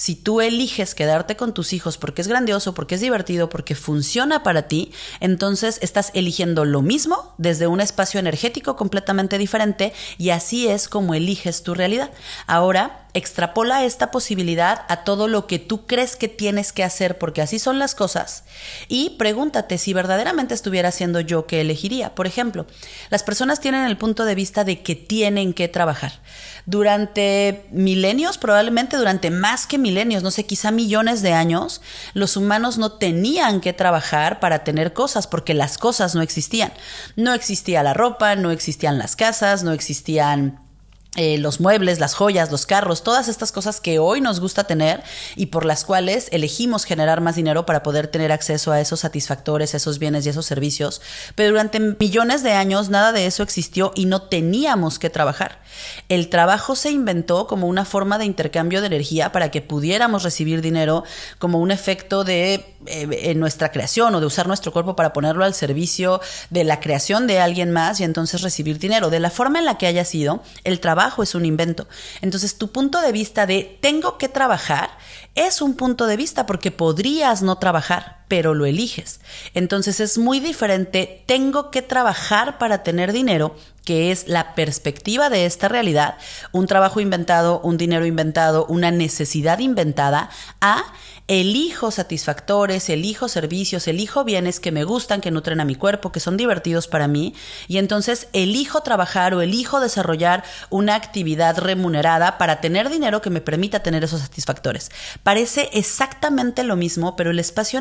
Si 0.00 0.14
tú 0.14 0.40
eliges 0.40 0.94
quedarte 0.94 1.36
con 1.36 1.52
tus 1.52 1.74
hijos 1.74 1.98
porque 1.98 2.22
es 2.22 2.26
grandioso, 2.26 2.72
porque 2.72 2.94
es 2.94 3.02
divertido, 3.02 3.50
porque 3.50 3.74
funciona 3.74 4.42
para 4.42 4.62
ti, 4.62 4.92
entonces 5.20 5.78
estás 5.82 6.10
eligiendo 6.14 6.64
lo 6.64 6.80
mismo 6.80 7.34
desde 7.36 7.66
un 7.66 7.82
espacio 7.82 8.18
energético 8.18 8.76
completamente 8.76 9.36
diferente 9.36 9.92
y 10.16 10.30
así 10.30 10.68
es 10.68 10.88
como 10.88 11.12
eliges 11.12 11.62
tu 11.62 11.74
realidad. 11.74 12.10
Ahora, 12.46 12.99
extrapola 13.14 13.84
esta 13.84 14.10
posibilidad 14.10 14.84
a 14.88 15.04
todo 15.04 15.28
lo 15.28 15.46
que 15.46 15.58
tú 15.58 15.86
crees 15.86 16.16
que 16.16 16.28
tienes 16.28 16.72
que 16.72 16.84
hacer, 16.84 17.18
porque 17.18 17.42
así 17.42 17.58
son 17.58 17.78
las 17.78 17.94
cosas, 17.94 18.44
y 18.88 19.10
pregúntate 19.18 19.78
si 19.78 19.92
verdaderamente 19.92 20.54
estuviera 20.54 20.90
siendo 20.90 21.20
yo 21.20 21.46
que 21.46 21.60
elegiría. 21.60 22.14
Por 22.14 22.26
ejemplo, 22.26 22.66
las 23.10 23.22
personas 23.22 23.60
tienen 23.60 23.84
el 23.84 23.96
punto 23.96 24.24
de 24.24 24.34
vista 24.34 24.64
de 24.64 24.82
que 24.82 24.94
tienen 24.94 25.52
que 25.52 25.68
trabajar. 25.68 26.20
Durante 26.66 27.66
milenios, 27.70 28.38
probablemente 28.38 28.96
durante 28.96 29.30
más 29.30 29.66
que 29.66 29.78
milenios, 29.78 30.22
no 30.22 30.30
sé, 30.30 30.46
quizá 30.46 30.70
millones 30.70 31.22
de 31.22 31.32
años, 31.32 31.80
los 32.14 32.36
humanos 32.36 32.78
no 32.78 32.92
tenían 32.92 33.60
que 33.60 33.72
trabajar 33.72 34.40
para 34.40 34.64
tener 34.64 34.92
cosas, 34.92 35.26
porque 35.26 35.54
las 35.54 35.78
cosas 35.78 36.14
no 36.14 36.22
existían. 36.22 36.72
No 37.16 37.34
existía 37.34 37.82
la 37.82 37.94
ropa, 37.94 38.36
no 38.36 38.50
existían 38.50 38.98
las 38.98 39.16
casas, 39.16 39.64
no 39.64 39.72
existían 39.72 40.69
eh, 41.16 41.38
los 41.38 41.58
muebles, 41.58 41.98
las 41.98 42.14
joyas, 42.14 42.52
los 42.52 42.66
carros, 42.66 43.02
todas 43.02 43.26
estas 43.26 43.50
cosas 43.50 43.80
que 43.80 43.98
hoy 43.98 44.20
nos 44.20 44.38
gusta 44.38 44.62
tener 44.62 45.02
y 45.34 45.46
por 45.46 45.64
las 45.64 45.84
cuales 45.84 46.28
elegimos 46.30 46.84
generar 46.84 47.20
más 47.20 47.34
dinero 47.34 47.66
para 47.66 47.82
poder 47.82 48.06
tener 48.06 48.30
acceso 48.30 48.70
a 48.70 48.80
esos 48.80 49.00
satisfactores, 49.00 49.74
esos 49.74 49.98
bienes 49.98 50.24
y 50.24 50.28
esos 50.28 50.46
servicios. 50.46 51.02
Pero 51.34 51.50
durante 51.50 51.80
millones 51.80 52.44
de 52.44 52.52
años 52.52 52.90
nada 52.90 53.10
de 53.10 53.26
eso 53.26 53.42
existió 53.42 53.90
y 53.96 54.04
no 54.04 54.22
teníamos 54.22 55.00
que 55.00 55.10
trabajar. 55.10 55.58
El 56.08 56.28
trabajo 56.28 56.76
se 56.76 56.92
inventó 56.92 57.48
como 57.48 57.66
una 57.66 57.84
forma 57.84 58.16
de 58.16 58.24
intercambio 58.26 58.80
de 58.80 58.86
energía 58.86 59.32
para 59.32 59.50
que 59.50 59.62
pudiéramos 59.62 60.22
recibir 60.22 60.62
dinero 60.62 61.02
como 61.40 61.58
un 61.58 61.72
efecto 61.72 62.22
de 62.22 62.76
eh, 62.86 63.34
nuestra 63.34 63.72
creación 63.72 64.14
o 64.14 64.20
de 64.20 64.26
usar 64.26 64.46
nuestro 64.46 64.72
cuerpo 64.72 64.94
para 64.94 65.12
ponerlo 65.12 65.44
al 65.44 65.54
servicio 65.54 66.20
de 66.50 66.62
la 66.62 66.78
creación 66.78 67.26
de 67.26 67.40
alguien 67.40 67.72
más 67.72 67.98
y 67.98 68.04
entonces 68.04 68.42
recibir 68.42 68.78
dinero. 68.78 69.10
De 69.10 69.18
la 69.18 69.30
forma 69.30 69.58
en 69.58 69.64
la 69.64 69.76
que 69.76 69.88
haya 69.88 70.04
sido, 70.04 70.42
el 70.62 70.78
trabajo 70.78 70.99
es 71.22 71.34
un 71.34 71.44
invento. 71.44 71.86
Entonces, 72.20 72.58
tu 72.58 72.72
punto 72.72 73.00
de 73.00 73.12
vista 73.12 73.46
de 73.46 73.78
tengo 73.80 74.18
que 74.18 74.28
trabajar 74.28 74.90
es 75.34 75.62
un 75.62 75.74
punto 75.74 76.06
de 76.06 76.16
vista 76.16 76.46
porque 76.46 76.70
podrías 76.70 77.42
no 77.42 77.56
trabajar, 77.56 78.19
pero 78.30 78.54
lo 78.54 78.64
eliges. 78.64 79.20
Entonces, 79.54 79.98
es 79.98 80.16
muy 80.16 80.38
diferente 80.38 81.24
tengo 81.26 81.72
que 81.72 81.82
trabajar 81.82 82.58
para 82.58 82.84
tener 82.84 83.12
dinero 83.12 83.56
que 83.84 84.12
es 84.12 84.28
la 84.28 84.54
perspectiva 84.54 85.30
de 85.30 85.46
esta 85.46 85.66
realidad, 85.66 86.16
un 86.52 86.68
trabajo 86.68 87.00
inventado, 87.00 87.60
un 87.60 87.76
dinero 87.76 88.06
inventado, 88.06 88.64
una 88.66 88.92
necesidad 88.92 89.58
inventada, 89.58 90.30
a 90.60 90.84
elijo 91.26 91.92
satisfactores, 91.92 92.88
elijo 92.88 93.28
servicios, 93.28 93.86
elijo 93.86 94.24
bienes 94.24 94.58
que 94.58 94.72
me 94.72 94.82
gustan, 94.82 95.20
que 95.20 95.30
nutren 95.30 95.60
a 95.60 95.64
mi 95.64 95.76
cuerpo, 95.76 96.10
que 96.10 96.18
son 96.18 96.36
divertidos 96.36 96.88
para 96.88 97.06
mí, 97.06 97.34
y 97.68 97.78
entonces 97.78 98.26
elijo 98.32 98.82
trabajar 98.82 99.32
o 99.34 99.40
elijo 99.40 99.78
desarrollar 99.78 100.42
una 100.70 100.96
actividad 100.96 101.56
remunerada 101.58 102.36
para 102.36 102.60
tener 102.60 102.90
dinero 102.90 103.22
que 103.22 103.30
me 103.30 103.40
permita 103.40 103.80
tener 103.80 104.02
esos 104.02 104.20
satisfactores. 104.20 104.90
Parece 105.22 105.70
exactamente 105.72 106.64
lo 106.64 106.74
mismo, 106.74 107.14
pero 107.14 107.30
el 107.30 107.38
espacio 107.38 107.80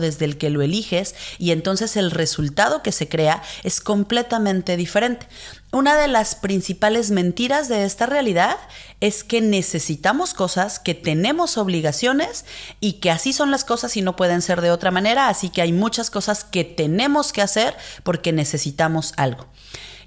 desde 0.00 0.24
el 0.24 0.38
que 0.38 0.50
lo 0.50 0.62
eliges 0.62 1.14
y 1.38 1.52
entonces 1.52 1.96
el 1.96 2.10
resultado 2.10 2.82
que 2.82 2.92
se 2.92 3.08
crea 3.08 3.42
es 3.62 3.80
completamente 3.80 4.76
diferente. 4.76 5.26
Una 5.70 5.96
de 5.96 6.08
las 6.08 6.34
principales 6.34 7.10
mentiras 7.10 7.68
de 7.68 7.84
esta 7.84 8.06
realidad 8.06 8.56
es 9.00 9.22
que 9.22 9.40
necesitamos 9.40 10.32
cosas, 10.32 10.78
que 10.78 10.94
tenemos 10.94 11.58
obligaciones 11.58 12.46
y 12.80 12.94
que 12.94 13.10
así 13.10 13.32
son 13.32 13.50
las 13.50 13.64
cosas 13.64 13.96
y 13.96 14.02
no 14.02 14.16
pueden 14.16 14.40
ser 14.40 14.62
de 14.62 14.70
otra 14.70 14.90
manera, 14.90 15.28
así 15.28 15.50
que 15.50 15.60
hay 15.60 15.72
muchas 15.72 16.10
cosas 16.10 16.44
que 16.44 16.64
tenemos 16.64 17.32
que 17.32 17.42
hacer 17.42 17.76
porque 18.02 18.32
necesitamos 18.32 19.12
algo. 19.16 19.46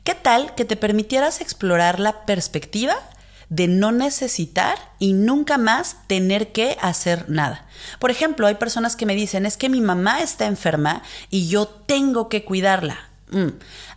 ¿Qué 0.04 0.16
tal 0.16 0.56
que 0.56 0.66
te 0.66 0.76
permitieras 0.76 1.42
explorar 1.42 2.00
la 2.00 2.26
perspectiva 2.26 2.96
de 3.52 3.68
no 3.68 3.92
necesitar 3.92 4.80
y 4.98 5.14
nunca 5.14 5.60
más 5.60 5.98
tener 6.08 6.52
que 6.52 6.78
hacer 6.82 7.30
nada? 7.30 7.68
Por 8.00 8.10
ejemplo, 8.10 8.48
hay 8.48 8.56
personas 8.56 8.96
que 8.96 9.06
me 9.06 9.14
dicen, 9.14 9.46
es 9.46 9.58
que 9.58 9.70
mi 9.70 9.82
mamá 9.82 10.22
está 10.22 10.48
enferma 10.48 11.04
y 11.30 11.48
yo 11.48 11.68
tengo 11.68 12.30
que 12.30 12.44
cuidarla. 12.44 13.12
Mm. 13.32 13.50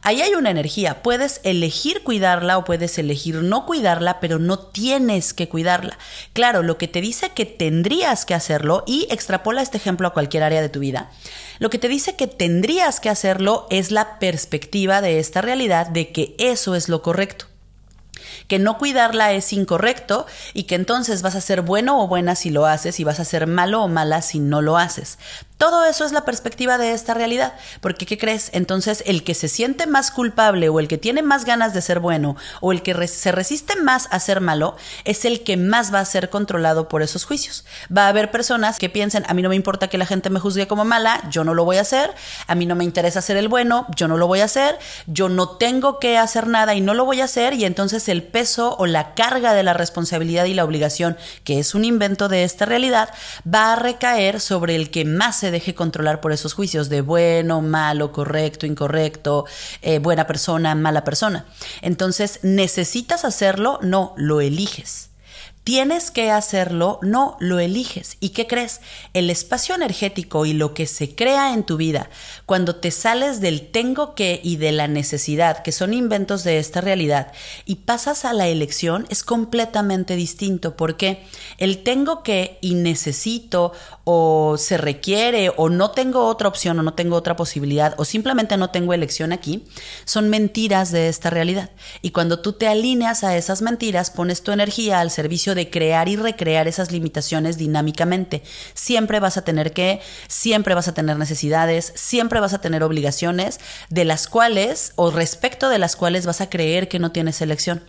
Ahí 0.03 0.23
hay 0.23 0.35
una 0.35 0.51
energía. 0.51 1.03
Puedes 1.03 1.41
elegir 1.45 2.03
cuidarla 2.03 2.59
o 2.59 2.65
puedes 2.65 2.99
elegir 2.99 3.37
no 3.37 3.65
cuidarla, 3.67 4.21
pero 4.21 4.39
no 4.39 4.59
tienes 4.59 5.33
que 5.33 5.49
cuidarla. 5.49 5.99
Claro, 6.33 6.63
lo 6.63 6.77
que 6.77 6.89
te 6.89 7.01
dice 7.01 7.31
que 7.31 7.47
tendrías 7.47 8.25
que 8.27 8.35
hacerlo, 8.35 8.85
y 8.87 9.07
extrapola 9.11 9.63
este 9.63 9.79
ejemplo 9.79 10.07
a 10.07 10.13
cualquier 10.13 10.43
área 10.43 10.63
de 10.63 10.69
tu 10.69 10.81
vida, 10.81 11.11
lo 11.59 11.71
que 11.71 11.79
te 11.79 11.89
dice 11.89 12.17
que 12.17 12.27
tendrías 12.27 13.01
que 13.01 13.11
hacerlo 13.11 13.67
es 13.71 13.91
la 13.91 14.19
perspectiva 14.19 15.01
de 15.01 15.19
esta 15.19 15.41
realidad 15.41 15.87
de 15.89 16.13
que 16.13 16.35
eso 16.39 16.75
es 16.75 16.89
lo 16.89 17.03
correcto 17.03 17.47
que 18.49 18.59
no 18.59 18.79
cuidarla 18.79 19.33
es 19.33 19.53
incorrecto 19.53 20.27
y 20.53 20.65
que 20.65 20.75
entonces 20.75 21.23
vas 21.23 21.35
a 21.35 21.41
ser 21.41 21.63
bueno 21.63 22.03
o 22.03 22.09
buena 22.09 22.35
si 22.35 22.51
lo 22.51 22.67
haces 22.67 23.01
y 23.01 23.05
vas 23.05 23.21
a 23.21 23.25
ser 23.25 23.47
malo 23.47 23.83
o 23.83 23.89
mala 23.89 24.23
si 24.23 24.39
no 24.39 24.63
lo 24.63 24.77
haces. 24.77 25.19
Todo 25.57 25.85
eso 25.85 26.05
es 26.05 26.11
la 26.11 26.25
perspectiva 26.25 26.79
de 26.79 26.93
esta 26.93 27.15
realidad, 27.15 27.55
porque 27.81 28.07
¿qué 28.07 28.19
crees? 28.19 28.51
Entonces 28.53 29.05
el 29.07 29.23
que 29.23 29.35
se 29.35 29.49
siente 29.49 29.87
más 29.87 30.11
culpable 30.11 30.69
o 30.69 30.81
el 30.81 30.89
que 30.89 30.99
tiene 30.99 31.23
más 31.23 31.45
ganas 31.45 31.73
de 31.73 31.81
ser 31.81 32.01
bueno 32.01 32.37
o 32.61 32.73
el 32.73 32.83
que 32.83 33.07
se 33.07 33.33
resiste 33.33 33.77
más 33.77 34.09
a 34.11 34.19
ser 34.19 34.41
malo 34.41 34.77
es 35.05 35.25
el 35.25 35.45
que 35.45 35.57
más 35.57 35.95
va 35.95 36.01
a 36.01 36.05
ser 36.05 36.29
controlado 36.29 36.89
por 36.89 37.03
esos 37.03 37.25
juicios. 37.25 37.65
Va 37.97 38.07
a 38.07 38.09
haber 38.09 38.31
personas 38.31 38.79
que 38.79 38.91
piensen, 38.91 39.25
a 39.29 39.35
mí 39.35 39.43
no 39.43 39.49
me 39.49 39.55
importa 39.55 39.89
que 39.89 39.97
la 39.97 40.07
gente 40.07 40.29
me 40.29 40.41
juzgue 40.41 40.67
como 40.67 40.85
mala, 40.85 41.23
yo 41.31 41.45
no 41.45 41.55
lo 41.55 41.65
voy 41.65 41.77
a 41.77 41.83
hacer, 41.83 42.13
a 42.47 42.55
mí 42.55 42.67
no 42.67 42.75
me 42.75 42.85
interesa 42.85 43.23
ser 43.23 43.37
el 43.37 43.49
bueno, 43.49 43.87
yo 43.97 44.09
no 44.09 44.17
lo 44.17 44.27
voy 44.27 44.41
a 44.41 44.45
hacer, 44.45 44.79
yo 45.07 45.29
no 45.29 45.51
tengo 45.51 45.99
que 45.99 46.19
hacer 46.19 46.49
nada 46.49 46.75
y 46.75 46.81
no 46.81 46.95
lo 46.95 47.05
voy 47.05 47.21
a 47.21 47.25
hacer 47.25 47.55
y 47.55 47.65
entonces 47.65 48.04
el 48.09 48.23
peso 48.23 48.77
o 48.79 48.87
la 48.87 49.15
carga 49.15 49.55
de 49.55 49.63
la 49.63 49.75
responsabilidad 49.75 50.45
y 50.45 50.55
la 50.55 50.65
obligación, 50.65 51.17
que 51.45 51.59
es 51.59 51.75
un 51.75 51.85
invento 51.85 52.29
de 52.29 52.45
esta 52.45 52.65
realidad, 52.65 53.11
va 53.53 53.73
a 53.73 53.77
recaer 53.77 54.41
sobre 54.41 54.77
el 54.77 54.91
que 54.91 55.05
más 55.05 55.39
se 55.39 55.51
deje 55.51 55.75
controlar 55.75 56.21
por 56.21 56.33
esos 56.33 56.55
juicios 56.55 56.89
de 56.89 57.01
bueno, 57.01 57.61
malo, 57.61 58.13
correcto, 58.13 58.67
incorrecto, 58.67 59.47
eh, 59.83 59.99
buena 59.99 60.27
persona, 60.27 60.75
mala 60.75 61.05
persona. 61.05 61.47
Entonces, 61.83 62.41
¿necesitas 62.43 63.25
hacerlo? 63.25 63.79
No, 63.83 64.15
lo 64.17 64.41
eliges. 64.41 65.14
Tienes 65.65 66.11
que 66.11 66.31
hacerlo, 66.31 66.99
no 67.01 67.39
lo 67.41 67.59
eliges. 67.59 68.19
¿Y 68.21 68.29
qué 68.31 68.47
crees? 68.47 68.83
El 69.15 69.31
espacio 69.31 69.75
energético 69.75 70.45
y 70.45 70.53
lo 70.53 70.75
que 70.75 70.87
se 70.87 71.15
crea 71.15 71.55
en 71.55 71.65
tu 71.65 71.79
vida, 71.79 72.11
cuando 72.45 72.77
te 72.77 72.91
sales 72.91 73.41
del 73.41 73.71
tengo 73.71 74.15
que 74.15 74.41
y 74.45 74.57
de 74.57 74.73
la 74.73 74.89
necesidad, 74.89 75.63
que 75.63 75.73
son 75.73 75.95
inventos 75.95 76.45
de 76.45 76.59
esta 76.59 76.83
realidad, 76.83 77.33
y 77.65 77.77
pasas 77.77 78.27
a 78.27 78.35
la 78.35 78.47
elección, 78.47 79.07
es 79.09 79.25
completamente 79.25 80.17
distinto, 80.17 80.77
porque 80.77 81.25
el 81.57 81.83
tengo 81.83 82.23
que 82.23 82.59
y 82.61 82.75
necesito 82.75 83.73
o 84.05 84.57
se 84.59 84.77
requiere 84.77 85.51
o 85.57 85.71
no 85.71 85.91
tengo 85.91 86.27
otra 86.27 86.49
opción 86.49 86.79
o 86.79 86.83
no 86.83 86.93
tengo 86.93 87.17
otra 87.17 87.37
posibilidad 87.37 87.95
o 87.97 88.05
simplemente 88.05 88.59
no 88.59 88.69
tengo 88.71 88.93
elección 88.93 89.33
aquí, 89.33 89.65
son 90.05 90.29
mentiras 90.29 90.93
de 90.93 91.09
esta 91.09 91.31
realidad. 91.31 91.71
Y 92.03 92.11
cuando 92.11 92.41
tú 92.41 92.53
te 92.53 92.69
alineas 92.69 93.25
a 93.25 93.37
esas 93.37 93.63
mentiras, 93.63 94.11
pones 94.11 94.43
tu 94.43 94.53
energía 94.53 95.01
al 95.01 95.11
servicio 95.11 95.55
de 95.55 95.71
crear 95.71 96.09
y 96.09 96.17
recrear 96.17 96.69
esas 96.69 96.93
limitaciones 96.93 97.57
dinámicamente. 97.57 98.43
Siempre 98.75 99.21
vas 99.21 99.39
a 99.39 99.43
tener 99.43 99.73
que, 99.73 100.01
siempre 100.29 100.75
vas 100.75 100.87
a 100.89 100.95
tener 100.95 101.17
necesidades, 101.17 101.93
siempre 101.97 102.41
vas 102.41 102.53
a 102.53 102.61
tener 102.61 102.83
obligaciones 102.83 103.59
de 103.89 104.05
las 104.05 104.29
cuales 104.29 104.93
o 104.97 105.11
respecto 105.11 105.71
de 105.71 105.79
las 105.79 105.97
cuales 105.97 106.27
vas 106.27 106.43
a 106.43 106.51
creer 106.51 106.89
que 106.89 106.99
no 106.99 107.11
tienes 107.11 107.41
elección. 107.41 107.83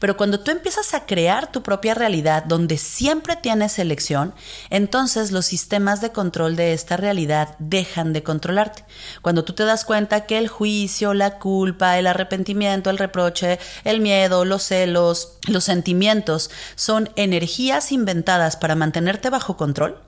Pero 0.00 0.18
cuando 0.18 0.40
tú 0.40 0.50
empiezas 0.50 0.92
a 0.92 1.06
crear 1.06 1.50
tu 1.50 1.62
propia 1.62 1.94
realidad 1.94 2.44
donde 2.44 2.76
siempre 2.76 3.36
tienes 3.36 3.78
elección, 3.78 4.34
entonces 4.68 5.32
los 5.32 5.46
sistemas 5.46 5.61
de 5.68 6.12
control 6.12 6.56
de 6.56 6.72
esta 6.72 6.96
realidad 6.96 7.56
dejan 7.58 8.12
de 8.12 8.22
controlarte. 8.22 8.84
Cuando 9.22 9.44
tú 9.44 9.52
te 9.52 9.64
das 9.64 9.84
cuenta 9.84 10.26
que 10.26 10.38
el 10.38 10.48
juicio, 10.48 11.14
la 11.14 11.38
culpa, 11.38 11.98
el 11.98 12.06
arrepentimiento, 12.06 12.90
el 12.90 12.98
reproche, 12.98 13.58
el 13.84 14.00
miedo, 14.00 14.44
los 14.44 14.62
celos, 14.62 15.38
los 15.48 15.64
sentimientos 15.64 16.50
son 16.74 17.10
energías 17.16 17.92
inventadas 17.92 18.56
para 18.56 18.74
mantenerte 18.74 19.30
bajo 19.30 19.56
control, 19.56 20.00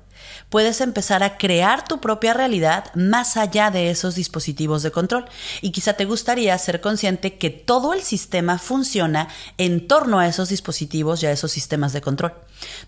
puedes 0.49 0.81
empezar 0.81 1.23
a 1.23 1.37
crear 1.37 1.87
tu 1.87 2.01
propia 2.01 2.35
realidad 2.35 2.95
más 2.95 3.37
allá 3.37 3.71
de 3.71 3.91
esos 3.91 4.15
dispositivos 4.15 4.83
de 4.83 4.91
control. 4.91 5.25
Y 5.61 5.71
quizá 5.73 5.95
te 5.95 6.05
gustaría 6.05 6.57
ser 6.59 6.81
consciente 6.81 7.39
que 7.39 7.51
todo 7.51 7.93
el 7.95 8.03
sistema 8.03 8.59
funciona 8.59 9.29
en 9.59 9.89
torno 9.89 10.19
a 10.19 10.29
esos 10.29 10.49
dispositivos 10.49 11.23
y 11.23 11.27
a 11.27 11.33
esos 11.33 11.53
sistemas 11.53 11.93
de 11.93 12.01
control. 12.01 12.35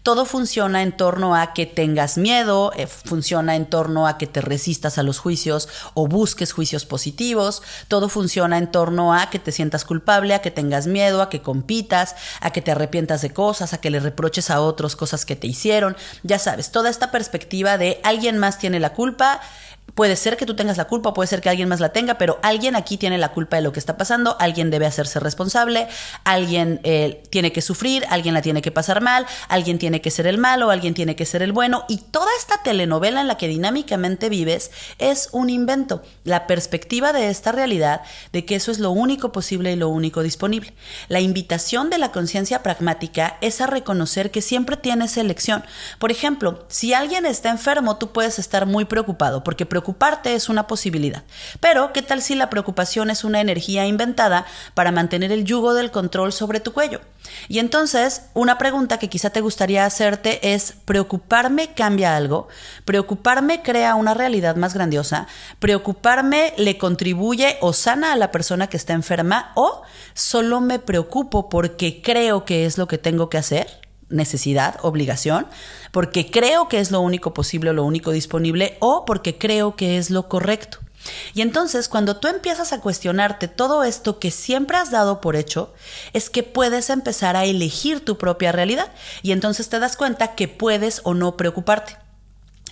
Todo 0.02 0.24
funciona 0.24 0.82
en 0.82 0.96
torno 0.96 1.34
a 1.34 1.52
que 1.52 1.66
tengas 1.66 2.18
miedo, 2.18 2.72
eh, 2.76 2.86
funciona 2.86 3.56
en 3.56 3.66
torno 3.66 4.06
a 4.06 4.18
que 4.18 4.26
te 4.26 4.40
resistas 4.40 4.98
a 4.98 5.02
los 5.02 5.18
juicios 5.18 5.68
o 5.94 6.06
busques 6.06 6.52
juicios 6.52 6.84
positivos, 6.84 7.62
todo 7.88 8.08
funciona 8.08 8.58
en 8.58 8.70
torno 8.70 9.14
a 9.14 9.30
que 9.30 9.38
te 9.38 9.52
sientas 9.52 9.84
culpable, 9.84 10.34
a 10.34 10.40
que 10.40 10.50
tengas 10.50 10.86
miedo, 10.86 11.22
a 11.22 11.28
que 11.28 11.42
compitas, 11.42 12.14
a 12.40 12.50
que 12.50 12.62
te 12.62 12.70
arrepientas 12.70 13.22
de 13.22 13.32
cosas, 13.32 13.72
a 13.72 13.78
que 13.78 13.90
le 13.90 14.00
reproches 14.00 14.50
a 14.50 14.60
otros 14.60 14.96
cosas 14.96 15.24
que 15.24 15.36
te 15.36 15.46
hicieron. 15.46 15.96
Ya 16.22 16.38
sabes, 16.38 16.70
toda 16.70 16.90
esta 16.90 17.10
perspectiva 17.10 17.78
de 17.78 18.00
alguien 18.02 18.38
más 18.38 18.58
tiene 18.58 18.80
la 18.80 18.92
culpa, 18.92 19.40
Puede 19.94 20.16
ser 20.16 20.36
que 20.36 20.44
tú 20.44 20.54
tengas 20.54 20.76
la 20.76 20.86
culpa, 20.86 21.14
puede 21.14 21.26
ser 21.26 21.40
que 21.40 21.48
alguien 21.48 21.68
más 21.68 21.80
la 21.80 21.90
tenga, 21.90 22.18
pero 22.18 22.38
alguien 22.42 22.76
aquí 22.76 22.98
tiene 22.98 23.16
la 23.16 23.32
culpa 23.32 23.56
de 23.56 23.62
lo 23.62 23.72
que 23.72 23.78
está 23.78 23.96
pasando, 23.96 24.36
alguien 24.40 24.70
debe 24.70 24.84
hacerse 24.84 25.20
responsable, 25.20 25.88
alguien 26.24 26.80
eh, 26.82 27.22
tiene 27.30 27.50
que 27.50 27.62
sufrir, 27.62 28.04
alguien 28.10 28.34
la 28.34 28.42
tiene 28.42 28.60
que 28.60 28.70
pasar 28.70 29.00
mal, 29.00 29.26
alguien 29.48 29.78
tiene 29.78 30.02
que 30.02 30.10
ser 30.10 30.26
el 30.26 30.36
malo, 30.36 30.70
alguien 30.70 30.92
tiene 30.92 31.16
que 31.16 31.24
ser 31.24 31.40
el 31.40 31.52
bueno. 31.52 31.86
Y 31.88 31.98
toda 31.98 32.28
esta 32.38 32.62
telenovela 32.62 33.22
en 33.22 33.28
la 33.28 33.38
que 33.38 33.48
dinámicamente 33.48 34.28
vives 34.28 34.70
es 34.98 35.30
un 35.32 35.48
invento, 35.48 36.02
la 36.24 36.46
perspectiva 36.46 37.14
de 37.14 37.30
esta 37.30 37.52
realidad 37.52 38.02
de 38.32 38.44
que 38.44 38.56
eso 38.56 38.70
es 38.72 38.78
lo 38.78 38.90
único 38.90 39.32
posible 39.32 39.72
y 39.72 39.76
lo 39.76 39.88
único 39.88 40.22
disponible. 40.22 40.74
La 41.08 41.20
invitación 41.20 41.88
de 41.88 41.98
la 41.98 42.12
conciencia 42.12 42.62
pragmática 42.62 43.38
es 43.40 43.62
a 43.62 43.66
reconocer 43.66 44.30
que 44.30 44.42
siempre 44.42 44.76
tienes 44.76 45.16
elección. 45.16 45.64
Por 45.98 46.10
ejemplo, 46.10 46.66
si 46.68 46.92
alguien 46.92 47.24
está 47.24 47.50
enfermo, 47.50 47.96
tú 47.96 48.12
puedes 48.12 48.38
estar 48.38 48.66
muy 48.66 48.84
preocupado 48.84 49.42
porque 49.42 49.64
preocuparte 49.76 50.34
es 50.34 50.48
una 50.48 50.66
posibilidad. 50.66 51.22
Pero, 51.60 51.92
¿qué 51.92 52.00
tal 52.00 52.22
si 52.22 52.34
la 52.34 52.48
preocupación 52.48 53.10
es 53.10 53.24
una 53.24 53.42
energía 53.42 53.84
inventada 53.84 54.46
para 54.72 54.90
mantener 54.90 55.32
el 55.32 55.44
yugo 55.44 55.74
del 55.74 55.90
control 55.90 56.32
sobre 56.32 56.60
tu 56.60 56.72
cuello? 56.72 57.02
Y 57.48 57.58
entonces, 57.58 58.22
una 58.32 58.56
pregunta 58.56 58.98
que 58.98 59.10
quizá 59.10 59.28
te 59.28 59.42
gustaría 59.42 59.84
hacerte 59.84 60.54
es, 60.54 60.72
¿preocuparme 60.86 61.74
cambia 61.74 62.16
algo? 62.16 62.48
¿Preocuparme 62.86 63.60
crea 63.60 63.96
una 63.96 64.14
realidad 64.14 64.56
más 64.56 64.72
grandiosa? 64.72 65.26
¿Preocuparme 65.58 66.54
le 66.56 66.78
contribuye 66.78 67.58
o 67.60 67.74
sana 67.74 68.14
a 68.14 68.16
la 68.16 68.30
persona 68.30 68.68
que 68.68 68.78
está 68.78 68.94
enferma? 68.94 69.52
¿O 69.56 69.82
solo 70.14 70.62
me 70.62 70.78
preocupo 70.78 71.50
porque 71.50 72.00
creo 72.00 72.46
que 72.46 72.64
es 72.64 72.78
lo 72.78 72.88
que 72.88 72.96
tengo 72.96 73.28
que 73.28 73.36
hacer? 73.36 73.85
Necesidad, 74.08 74.76
obligación, 74.82 75.46
porque 75.92 76.30
creo 76.30 76.68
que 76.68 76.80
es 76.80 76.90
lo 76.90 77.00
único 77.00 77.34
posible, 77.34 77.72
lo 77.72 77.84
único 77.84 78.12
disponible 78.12 78.76
o 78.80 79.04
porque 79.04 79.38
creo 79.38 79.76
que 79.76 79.98
es 79.98 80.10
lo 80.10 80.28
correcto. 80.28 80.78
Y 81.34 81.42
entonces 81.42 81.88
cuando 81.88 82.16
tú 82.16 82.28
empiezas 82.28 82.72
a 82.72 82.80
cuestionarte 82.80 83.48
todo 83.48 83.84
esto 83.84 84.18
que 84.18 84.30
siempre 84.30 84.76
has 84.76 84.90
dado 84.90 85.20
por 85.20 85.36
hecho, 85.36 85.72
es 86.12 86.30
que 86.30 86.42
puedes 86.42 86.90
empezar 86.90 87.36
a 87.36 87.44
elegir 87.44 88.04
tu 88.04 88.18
propia 88.18 88.52
realidad 88.52 88.92
y 89.22 89.32
entonces 89.32 89.68
te 89.68 89.78
das 89.78 89.96
cuenta 89.96 90.34
que 90.34 90.48
puedes 90.48 91.00
o 91.04 91.14
no 91.14 91.36
preocuparte. 91.36 92.05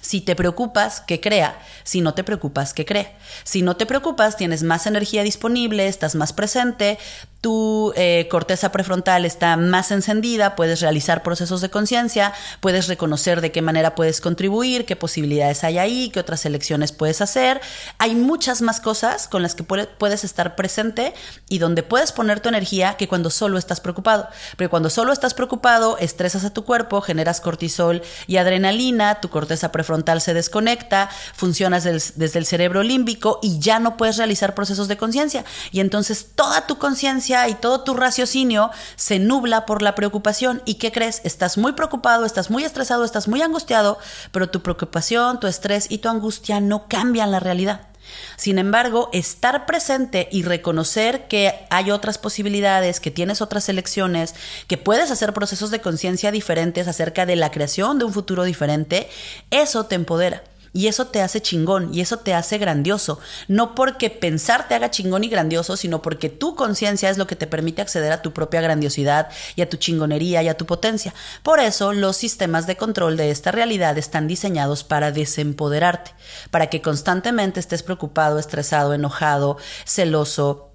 Si 0.04 0.20
te 0.20 0.36
preocupas, 0.36 1.00
que 1.00 1.18
crea. 1.18 1.58
Si 1.82 2.02
no 2.02 2.12
te 2.12 2.24
preocupas, 2.24 2.74
que 2.74 2.84
crea. 2.84 3.10
Si 3.42 3.62
no 3.62 3.78
te 3.78 3.86
preocupas, 3.86 4.36
tienes 4.36 4.62
más 4.62 4.86
energía 4.86 5.22
disponible, 5.22 5.86
estás 5.86 6.14
más 6.14 6.34
presente, 6.34 6.98
tu 7.40 7.92
eh, 7.96 8.26
corteza 8.30 8.70
prefrontal 8.70 9.24
está 9.24 9.56
más 9.56 9.90
encendida, 9.90 10.56
puedes 10.56 10.80
realizar 10.80 11.22
procesos 11.22 11.62
de 11.62 11.70
conciencia, 11.70 12.34
puedes 12.60 12.86
reconocer 12.86 13.40
de 13.40 13.50
qué 13.50 13.62
manera 13.62 13.94
puedes 13.94 14.20
contribuir, 14.20 14.84
qué 14.84 14.94
posibilidades 14.94 15.64
hay 15.64 15.78
ahí, 15.78 16.10
qué 16.10 16.20
otras 16.20 16.44
elecciones 16.44 16.92
puedes 16.92 17.22
hacer. 17.22 17.62
Hay 17.96 18.14
muchas 18.14 18.60
más 18.60 18.80
cosas 18.80 19.26
con 19.26 19.42
las 19.42 19.54
que 19.54 19.62
puedes 19.62 20.24
estar 20.24 20.54
presente 20.54 21.14
y 21.48 21.58
donde 21.58 21.82
puedes 21.82 22.12
poner 22.12 22.40
tu 22.40 22.50
energía 22.50 22.96
que 22.98 23.08
cuando 23.08 23.30
solo 23.30 23.56
estás 23.56 23.80
preocupado. 23.80 24.28
Pero 24.58 24.68
cuando 24.68 24.90
solo 24.90 25.12
estás 25.12 25.32
preocupado, 25.32 25.96
estresas 25.98 26.44
a 26.44 26.52
tu 26.52 26.64
cuerpo, 26.64 27.00
generas 27.00 27.40
cortisol 27.40 28.02
y 28.26 28.36
adrenalina, 28.38 29.20
tu 29.20 29.28
corteza 29.30 29.70
prefrontal 29.70 29.93
prefrontal 29.94 30.20
se 30.20 30.34
desconecta, 30.34 31.08
funcionas 31.34 31.84
desde 31.84 32.38
el 32.38 32.46
cerebro 32.46 32.82
límbico 32.82 33.38
y 33.42 33.60
ya 33.60 33.78
no 33.78 33.96
puedes 33.96 34.16
realizar 34.16 34.54
procesos 34.54 34.88
de 34.88 34.96
conciencia. 34.96 35.44
Y 35.70 35.78
entonces 35.78 36.30
toda 36.34 36.66
tu 36.66 36.78
conciencia 36.78 37.48
y 37.48 37.54
todo 37.54 37.82
tu 37.82 37.94
raciocinio 37.94 38.72
se 38.96 39.20
nubla 39.20 39.66
por 39.66 39.82
la 39.82 39.94
preocupación. 39.94 40.62
¿Y 40.64 40.74
qué 40.74 40.90
crees? 40.90 41.20
Estás 41.22 41.58
muy 41.58 41.72
preocupado, 41.72 42.24
estás 42.24 42.50
muy 42.50 42.64
estresado, 42.64 43.04
estás 43.04 43.28
muy 43.28 43.40
angustiado, 43.40 43.98
pero 44.32 44.50
tu 44.50 44.62
preocupación, 44.62 45.38
tu 45.38 45.46
estrés 45.46 45.86
y 45.88 45.98
tu 45.98 46.08
angustia 46.08 46.60
no 46.60 46.88
cambian 46.88 47.30
la 47.30 47.38
realidad. 47.38 47.93
Sin 48.36 48.58
embargo, 48.58 49.10
estar 49.12 49.66
presente 49.66 50.28
y 50.30 50.42
reconocer 50.42 51.26
que 51.28 51.54
hay 51.70 51.90
otras 51.90 52.18
posibilidades, 52.18 53.00
que 53.00 53.10
tienes 53.10 53.40
otras 53.40 53.68
elecciones, 53.68 54.34
que 54.66 54.78
puedes 54.78 55.10
hacer 55.10 55.32
procesos 55.32 55.70
de 55.70 55.80
conciencia 55.80 56.30
diferentes 56.30 56.88
acerca 56.88 57.26
de 57.26 57.36
la 57.36 57.50
creación 57.50 57.98
de 57.98 58.04
un 58.04 58.12
futuro 58.12 58.44
diferente, 58.44 59.08
eso 59.50 59.86
te 59.86 59.94
empodera. 59.94 60.42
Y 60.74 60.88
eso 60.88 61.06
te 61.06 61.22
hace 61.22 61.40
chingón 61.40 61.94
y 61.94 62.00
eso 62.00 62.18
te 62.18 62.34
hace 62.34 62.58
grandioso. 62.58 63.20
No 63.46 63.76
porque 63.76 64.10
pensar 64.10 64.66
te 64.66 64.74
haga 64.74 64.90
chingón 64.90 65.22
y 65.22 65.28
grandioso, 65.28 65.76
sino 65.76 66.02
porque 66.02 66.28
tu 66.28 66.56
conciencia 66.56 67.08
es 67.08 67.16
lo 67.16 67.28
que 67.28 67.36
te 67.36 67.46
permite 67.46 67.80
acceder 67.80 68.12
a 68.12 68.22
tu 68.22 68.32
propia 68.32 68.60
grandiosidad 68.60 69.28
y 69.54 69.62
a 69.62 69.68
tu 69.70 69.76
chingonería 69.76 70.42
y 70.42 70.48
a 70.48 70.56
tu 70.56 70.66
potencia. 70.66 71.14
Por 71.44 71.60
eso 71.60 71.92
los 71.92 72.16
sistemas 72.16 72.66
de 72.66 72.76
control 72.76 73.16
de 73.16 73.30
esta 73.30 73.52
realidad 73.52 73.96
están 73.96 74.26
diseñados 74.26 74.82
para 74.82 75.12
desempoderarte, 75.12 76.10
para 76.50 76.68
que 76.68 76.82
constantemente 76.82 77.60
estés 77.60 77.84
preocupado, 77.84 78.40
estresado, 78.40 78.94
enojado, 78.94 79.58
celoso, 79.84 80.73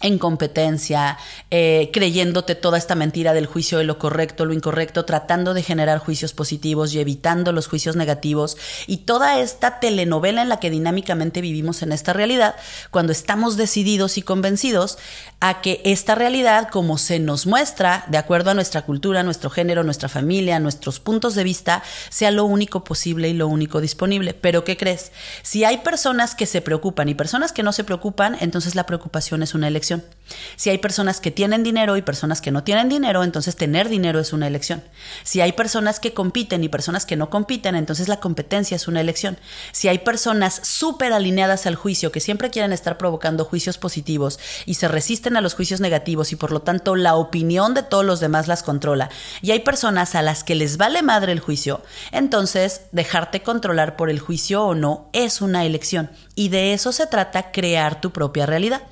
en 0.00 0.18
competencia, 0.18 1.18
eh, 1.50 1.90
creyéndote 1.92 2.54
toda 2.54 2.78
esta 2.78 2.94
mentira 2.94 3.34
del 3.34 3.46
juicio 3.46 3.78
de 3.78 3.84
lo 3.84 3.98
correcto, 3.98 4.46
lo 4.46 4.54
incorrecto, 4.54 5.04
tratando 5.04 5.54
de 5.54 5.62
generar 5.62 5.98
juicios 5.98 6.32
positivos 6.32 6.94
y 6.94 7.00
evitando 7.00 7.52
los 7.52 7.66
juicios 7.66 7.96
negativos 7.96 8.56
y 8.86 8.98
toda 8.98 9.38
esta 9.40 9.78
telenovela 9.78 10.42
en 10.42 10.48
la 10.48 10.58
que 10.58 10.70
dinámicamente 10.70 11.40
vivimos 11.40 11.82
en 11.82 11.92
esta 11.92 12.12
realidad, 12.12 12.54
cuando 12.90 13.12
estamos 13.12 13.56
decididos 13.56 14.16
y 14.16 14.22
convencidos 14.22 14.98
a 15.40 15.60
que 15.60 15.80
esta 15.84 16.14
realidad, 16.14 16.68
como 16.70 16.98
se 16.98 17.18
nos 17.18 17.46
muestra, 17.46 18.04
de 18.08 18.18
acuerdo 18.18 18.50
a 18.50 18.54
nuestra 18.54 18.82
cultura, 18.82 19.22
nuestro 19.22 19.50
género, 19.50 19.84
nuestra 19.84 20.08
familia, 20.08 20.60
nuestros 20.60 21.00
puntos 21.00 21.34
de 21.34 21.44
vista, 21.44 21.82
sea 22.08 22.30
lo 22.30 22.44
único 22.44 22.84
posible 22.84 23.28
y 23.28 23.34
lo 23.34 23.48
único 23.48 23.80
disponible. 23.80 24.34
Pero 24.34 24.64
¿qué 24.64 24.76
crees? 24.76 25.12
Si 25.42 25.64
hay 25.64 25.78
personas 25.78 26.34
que 26.34 26.46
se 26.46 26.60
preocupan 26.60 27.08
y 27.08 27.14
personas 27.14 27.52
que 27.52 27.62
no 27.62 27.72
se 27.72 27.84
preocupan, 27.84 28.36
entonces 28.40 28.74
la 28.74 28.86
preocupación 28.86 29.42
es 29.42 29.54
una 29.54 29.68
elección 29.68 29.89
увидимся. 29.90 30.19
Si 30.56 30.70
hay 30.70 30.78
personas 30.78 31.20
que 31.20 31.30
tienen 31.30 31.62
dinero 31.62 31.96
y 31.96 32.02
personas 32.02 32.40
que 32.40 32.50
no 32.50 32.64
tienen 32.64 32.88
dinero, 32.88 33.24
entonces 33.24 33.56
tener 33.56 33.88
dinero 33.88 34.20
es 34.20 34.32
una 34.32 34.46
elección. 34.46 34.82
Si 35.24 35.40
hay 35.40 35.52
personas 35.52 36.00
que 36.00 36.14
compiten 36.14 36.64
y 36.64 36.68
personas 36.68 37.06
que 37.06 37.16
no 37.16 37.30
compiten, 37.30 37.74
entonces 37.76 38.08
la 38.08 38.20
competencia 38.20 38.76
es 38.76 38.88
una 38.88 39.00
elección. 39.00 39.38
Si 39.72 39.88
hay 39.88 39.98
personas 39.98 40.60
súper 40.62 41.12
alineadas 41.12 41.66
al 41.66 41.74
juicio, 41.74 42.12
que 42.12 42.20
siempre 42.20 42.50
quieren 42.50 42.72
estar 42.72 42.98
provocando 42.98 43.44
juicios 43.44 43.78
positivos 43.78 44.38
y 44.66 44.74
se 44.74 44.88
resisten 44.88 45.36
a 45.36 45.40
los 45.40 45.54
juicios 45.54 45.80
negativos 45.80 46.32
y 46.32 46.36
por 46.36 46.52
lo 46.52 46.62
tanto 46.62 46.96
la 46.96 47.14
opinión 47.14 47.74
de 47.74 47.82
todos 47.82 48.04
los 48.04 48.20
demás 48.20 48.48
las 48.48 48.62
controla, 48.62 49.10
y 49.42 49.50
hay 49.50 49.60
personas 49.60 50.14
a 50.14 50.22
las 50.22 50.44
que 50.44 50.54
les 50.54 50.76
vale 50.76 51.02
madre 51.02 51.32
el 51.32 51.40
juicio, 51.40 51.82
entonces 52.12 52.82
dejarte 52.92 53.42
controlar 53.42 53.96
por 53.96 54.10
el 54.10 54.20
juicio 54.20 54.64
o 54.64 54.74
no 54.74 55.08
es 55.12 55.40
una 55.40 55.64
elección. 55.64 56.10
Y 56.34 56.48
de 56.48 56.72
eso 56.72 56.92
se 56.92 57.06
trata 57.06 57.52
crear 57.52 58.00
tu 58.00 58.12
propia 58.12 58.46
realidad. 58.46 58.82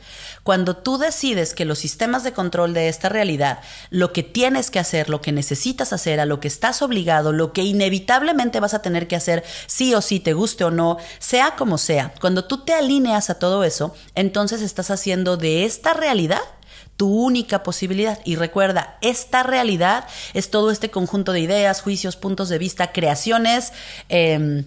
Cuando 0.43 0.77
tú 0.77 0.99
decides 0.99 1.28
que 1.29 1.65
los 1.67 1.79
sistemas 1.79 2.25
de 2.25 2.33
control 2.33 2.73
de 2.73 2.89
esta 2.89 3.11
realidad, 3.11 3.61
lo 3.91 4.13
que 4.13 4.23
tienes 4.23 4.71
que 4.71 4.79
hacer, 4.79 5.11
lo 5.11 5.21
que 5.21 5.31
necesitas 5.31 5.93
hacer, 5.93 6.21
a 6.21 6.27
lo 6.27 6.41
que 6.41 6.49
estás 6.49 6.81
obligado, 6.81 7.33
lo 7.33 7.53
que 7.53 7.63
inevitablemente 7.63 8.61
vas 8.61 8.73
a 8.73 8.81
tener 8.81 9.09
que 9.09 9.17
hacer, 9.17 9.45
sí 9.67 9.95
o 9.95 10.01
sí, 10.01 10.21
te 10.21 10.33
guste 10.33 10.65
o 10.65 10.71
no, 10.71 10.97
sea 11.19 11.55
como 11.57 11.77
sea, 11.77 12.15
cuando 12.21 12.47
tú 12.47 12.65
te 12.65 12.73
alineas 12.73 13.29
a 13.29 13.39
todo 13.39 13.63
eso, 13.65 13.95
entonces 14.15 14.63
estás 14.63 14.91
haciendo 14.91 15.37
de 15.37 15.65
esta 15.65 15.93
realidad 15.93 16.41
tu 16.97 17.09
única 17.09 17.63
posibilidad. 17.63 18.19
Y 18.25 18.37
recuerda, 18.37 18.97
esta 19.03 19.43
realidad 19.43 20.07
es 20.35 20.51
todo 20.51 20.71
este 20.71 20.91
conjunto 20.91 21.33
de 21.33 21.41
ideas, 21.41 21.83
juicios, 21.83 22.17
puntos 22.17 22.49
de 22.49 22.59
vista, 22.59 22.91
creaciones. 22.91 23.73
Eh, 24.09 24.65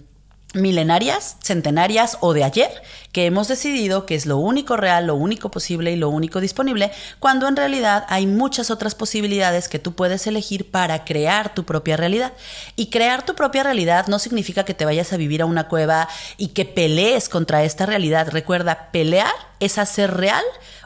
milenarias, 0.54 1.36
centenarias 1.42 2.18
o 2.20 2.34
de 2.34 2.44
ayer, 2.44 2.70
que 3.12 3.26
hemos 3.26 3.46
decidido 3.46 4.06
que 4.06 4.14
es 4.14 4.26
lo 4.26 4.38
único 4.38 4.76
real, 4.76 5.06
lo 5.06 5.14
único 5.14 5.50
posible 5.50 5.92
y 5.92 5.96
lo 5.96 6.08
único 6.08 6.40
disponible, 6.40 6.90
cuando 7.18 7.46
en 7.46 7.56
realidad 7.56 8.06
hay 8.08 8.26
muchas 8.26 8.70
otras 8.70 8.94
posibilidades 8.94 9.68
que 9.68 9.78
tú 9.78 9.92
puedes 9.92 10.26
elegir 10.26 10.70
para 10.70 11.04
crear 11.04 11.54
tu 11.54 11.64
propia 11.64 11.96
realidad. 11.96 12.32
Y 12.74 12.86
crear 12.90 13.24
tu 13.24 13.34
propia 13.34 13.62
realidad 13.62 14.06
no 14.06 14.18
significa 14.18 14.64
que 14.64 14.74
te 14.74 14.86
vayas 14.86 15.12
a 15.12 15.18
vivir 15.18 15.42
a 15.42 15.46
una 15.46 15.68
cueva 15.68 16.08
y 16.38 16.48
que 16.48 16.64
pelees 16.64 17.28
contra 17.28 17.64
esta 17.64 17.86
realidad. 17.86 18.28
Recuerda, 18.30 18.90
pelear 18.92 19.32
es 19.60 19.78
hacer 19.78 20.14
real 20.14 20.42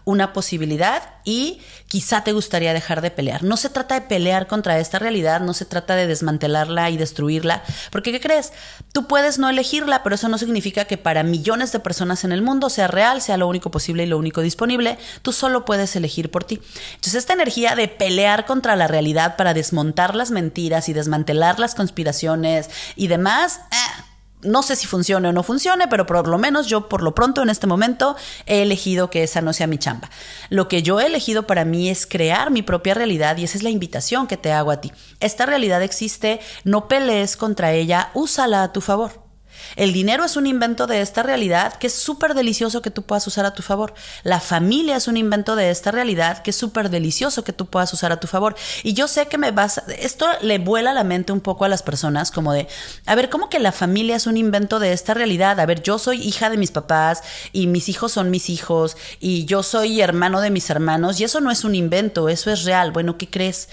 una 0.07 0.33
posibilidad 0.33 1.03
y 1.25 1.61
quizá 1.89 2.23
te 2.23 2.33
gustaría 2.33 2.73
dejar 2.73 3.01
de 3.01 3.11
pelear. 3.11 3.43
No 3.43 3.57
se 3.57 3.71
trata 3.71 3.97
de 3.97 4.07
pelear 4.07 4.47
contra 4.47 4.79
esta 4.79 5.01
realidad, 5.01 5.41
no 5.41 5.53
se 5.53 5.65
trata 5.65 5.97
de 5.97 6.07
desmantelarla 6.07 6.91
y 6.91 6.97
destruirla, 6.97 7.65
porque 7.91 8.13
¿qué 8.13 8.21
crees? 8.21 8.53
Tú 8.93 9.09
puedes 9.09 9.41
no 9.41 9.49
elegirla, 9.49 10.05
pero 10.05 10.15
eso 10.15 10.29
no 10.29 10.39
significa 10.39 10.85
que 10.85 10.97
para 10.97 11.25
millones 11.25 11.73
de 11.73 11.81
personas 11.81 12.16
en 12.25 12.33
el 12.33 12.43
mundo 12.43 12.71
sea 12.71 12.89
real, 12.89 13.21
sea 13.23 13.37
lo 13.37 13.49
único 13.49 13.71
posible 13.71 14.05
y 14.05 14.07
lo 14.07 14.19
único 14.19 14.41
disponible. 14.41 14.99
Tú 15.23 15.33
solo 15.33 15.65
puedes 15.65 15.95
elegir 15.97 16.31
por 16.31 16.45
ti. 16.45 16.61
Entonces 16.95 17.15
esta 17.15 17.33
energía 17.33 17.75
de 17.75 17.89
pelear 17.89 18.47
contra 18.47 18.77
la 18.77 18.87
realidad 18.87 19.37
para 19.37 19.55
desmontar 19.55 20.15
las 20.15 20.31
mentiras 20.31 20.89
y 20.89 20.93
desmantelar 20.93 21.59
las 21.59 21.75
conspiraciones 21.75 22.71
y 22.97 23.09
demás... 23.09 23.61
Eh, 23.73 24.03
no 24.43 24.63
sé 24.63 24.77
si 24.77 24.87
funcione 24.87 25.29
o 25.29 25.33
no 25.33 25.43
funcione, 25.43 25.89
pero 25.89 26.07
por 26.07 26.29
lo 26.29 26.39
menos 26.39 26.67
yo 26.67 26.89
por 26.89 27.03
lo 27.03 27.15
pronto 27.15 27.43
en 27.43 27.51
este 27.51 27.67
momento 27.67 28.17
he 28.47 28.63
elegido 28.63 29.11
que 29.11 29.23
esa 29.23 29.41
no 29.41 29.53
sea 29.53 29.67
mi 29.67 29.79
chamba. 29.79 30.11
Lo 30.51 30.69
que 30.69 30.83
yo 30.83 31.01
he 31.01 31.07
elegido 31.07 31.47
para 31.47 31.65
mí 31.65 31.89
es 31.89 32.07
crear 32.07 32.51
mi 32.51 32.63
propia 32.63 32.95
realidad 32.95 33.37
y 33.37 33.45
esa 33.45 33.59
es 33.59 33.65
la 33.65 33.71
invitación 33.71 34.27
que 34.27 34.37
te 34.37 34.53
hago 34.53 34.71
a 34.71 34.81
ti. 34.81 34.93
Esta 35.21 35.47
realidad 35.47 35.83
existe, 35.83 36.41
no 36.65 36.87
pelees 36.87 37.37
contra 37.37 37.73
ella, 37.73 38.11
úsala 38.15 38.63
a 38.63 38.73
tu 38.73 38.81
favor. 38.81 39.26
El 39.75 39.93
dinero 39.93 40.25
es 40.25 40.37
un 40.37 40.47
invento 40.47 40.87
de 40.87 41.01
esta 41.01 41.23
realidad 41.23 41.75
que 41.75 41.89
es 41.89 41.95
súper 41.95 42.35
delicioso 42.35 42.83
que 42.83 42.91
tú 42.91 43.03
puedas 43.03 43.27
usar 43.27 43.45
a 43.45 43.55
tu 43.55 43.63
favor. 43.63 43.95
La 44.23 44.41
familia 44.41 44.97
es 44.97 45.09
un 45.09 45.17
invento 45.17 45.57
de 45.57 45.71
esta 45.71 45.91
realidad 45.91 46.43
que 46.43 46.51
es 46.51 46.57
súper 46.57 46.91
delicioso 46.91 47.43
que 47.45 47.53
tú 47.53 47.67
puedas 47.67 47.93
usar 47.93 48.13
a 48.13 48.21
tu 48.21 48.27
favor. 48.27 48.55
Y 48.83 48.95
yo 48.95 49.09
sé 49.09 49.27
que 49.27 49.39
me 49.39 49.51
vas, 49.51 49.83
esto 49.99 50.27
le 50.43 50.59
vuela 50.59 50.95
la 50.95 51.05
mente 51.05 51.33
un 51.33 51.41
poco 51.41 51.65
a 51.65 51.69
las 51.69 51.83
personas 51.83 52.31
como 52.31 52.53
de, 52.53 52.69
a 53.07 53.15
ver, 53.15 53.31
¿cómo 53.31 53.49
que 53.49 53.59
la 53.59 53.73
familia 53.73 54.17
es 54.17 54.27
un 54.27 54.37
invento 54.37 54.79
de 54.79 54.93
esta 54.93 55.15
realidad? 55.15 55.59
A 55.61 55.67
ver, 55.67 55.83
yo 55.83 55.99
soy 55.99 56.23
hija 56.23 56.51
de 56.51 56.57
mis 56.57 56.71
papás 56.71 57.23
y 57.53 57.67
mis 57.67 57.89
hijos 57.89 58.13
son 58.13 58.31
mis 58.31 58.51
hijos 58.51 58.97
y 59.21 59.45
yo 59.47 59.63
soy 59.63 60.01
hermano 60.01 60.41
de 60.41 60.51
mis 60.51 60.71
hermanos 60.71 61.21
y 61.21 61.25
eso 61.25 61.41
no 61.41 61.51
es 61.51 61.65
un 61.65 61.75
invento, 61.75 62.29
eso 62.29 62.51
es 62.51 62.65
real. 62.65 62.93
Bueno, 62.93 63.19
¿qué 63.19 63.29
crees? 63.29 63.69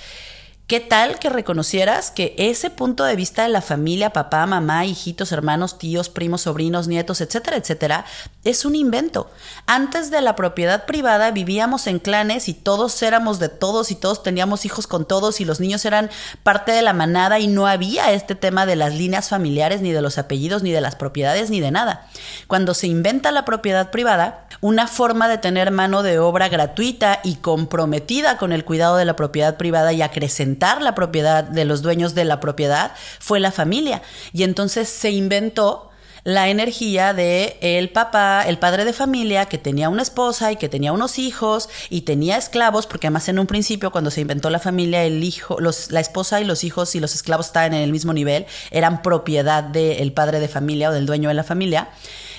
¿Qué 0.73 0.79
tal 0.79 1.19
que 1.19 1.29
reconocieras 1.29 2.09
que 2.09 2.33
ese 2.35 2.71
punto 2.71 3.03
de 3.03 3.15
vista 3.15 3.43
de 3.43 3.49
la 3.49 3.61
familia, 3.61 4.09
papá, 4.09 4.43
mamá, 4.47 4.87
hijitos, 4.87 5.31
hermanos, 5.31 5.77
tíos, 5.77 6.09
primos, 6.09 6.41
sobrinos, 6.41 6.87
nietos, 6.87 7.21
etcétera, 7.21 7.57
etcétera, 7.57 8.05
es 8.43 8.65
un 8.65 8.73
invento? 8.73 9.29
Antes 9.67 10.09
de 10.09 10.19
la 10.21 10.35
propiedad 10.35 10.87
privada 10.87 11.29
vivíamos 11.29 11.85
en 11.85 11.99
clanes 11.99 12.49
y 12.49 12.55
todos 12.55 13.03
éramos 13.03 13.37
de 13.37 13.49
todos 13.49 13.91
y 13.91 13.95
todos 13.95 14.23
teníamos 14.23 14.65
hijos 14.65 14.87
con 14.87 15.05
todos 15.05 15.41
y 15.41 15.45
los 15.45 15.59
niños 15.59 15.85
eran 15.85 16.09
parte 16.41 16.71
de 16.71 16.81
la 16.81 16.93
manada 16.93 17.37
y 17.37 17.45
no 17.45 17.67
había 17.67 18.11
este 18.11 18.33
tema 18.33 18.65
de 18.65 18.75
las 18.75 18.95
líneas 18.95 19.29
familiares, 19.29 19.81
ni 19.81 19.91
de 19.91 20.01
los 20.01 20.17
apellidos, 20.17 20.63
ni 20.63 20.71
de 20.71 20.81
las 20.81 20.95
propiedades, 20.95 21.51
ni 21.51 21.59
de 21.59 21.69
nada. 21.69 22.07
Cuando 22.47 22.73
se 22.73 22.87
inventa 22.87 23.31
la 23.31 23.45
propiedad 23.45 23.91
privada, 23.91 24.47
una 24.59 24.87
forma 24.87 25.27
de 25.27 25.37
tener 25.37 25.69
mano 25.69 26.01
de 26.01 26.17
obra 26.17 26.49
gratuita 26.49 27.19
y 27.23 27.35
comprometida 27.35 28.37
con 28.37 28.51
el 28.51 28.65
cuidado 28.65 28.97
de 28.97 29.05
la 29.05 29.15
propiedad 29.15 29.57
privada 29.57 29.93
y 29.93 30.01
acrecentar 30.01 30.62
la 30.63 30.95
propiedad 30.95 31.43
de 31.43 31.65
los 31.65 31.81
dueños 31.81 32.15
de 32.15 32.25
la 32.25 32.39
propiedad 32.39 32.91
fue 33.19 33.39
la 33.39 33.51
familia. 33.51 34.01
Y 34.31 34.43
entonces 34.43 34.89
se 34.89 35.11
inventó 35.11 35.89
la 36.23 36.47
energía 36.49 37.13
de 37.13 37.57
el 37.61 37.89
papá, 37.89 38.43
el 38.47 38.57
padre 38.57 38.85
de 38.85 38.93
familia 38.93 39.45
que 39.47 39.57
tenía 39.57 39.89
una 39.89 40.01
esposa 40.01 40.51
y 40.51 40.55
que 40.55 40.69
tenía 40.69 40.93
unos 40.93 41.19
hijos 41.19 41.69
y 41.89 42.01
tenía 42.01 42.37
esclavos, 42.37 42.87
porque 42.87 43.07
además 43.07 43.27
en 43.27 43.39
un 43.39 43.47
principio 43.47 43.91
cuando 43.91 44.09
se 44.09 44.21
inventó 44.21 44.49
la 44.49 44.59
familia, 44.59 45.03
el 45.03 45.23
hijo, 45.23 45.59
los, 45.59 45.91
la 45.91 45.99
esposa 45.99 46.39
y 46.39 46.45
los 46.45 46.63
hijos 46.63 46.95
y 46.95 47.01
los 47.01 47.13
esclavos 47.13 47.47
estaban 47.47 47.73
en 47.73 47.81
el 47.81 47.91
mismo 47.91 48.13
nivel, 48.13 48.45
eran 48.71 49.01
propiedad 49.01 49.63
del 49.63 50.13
padre 50.13 50.39
de 50.39 50.47
familia 50.47 50.89
o 50.89 50.93
del 50.93 51.05
dueño 51.05 51.27
de 51.27 51.35
la 51.35 51.43
familia 51.43 51.89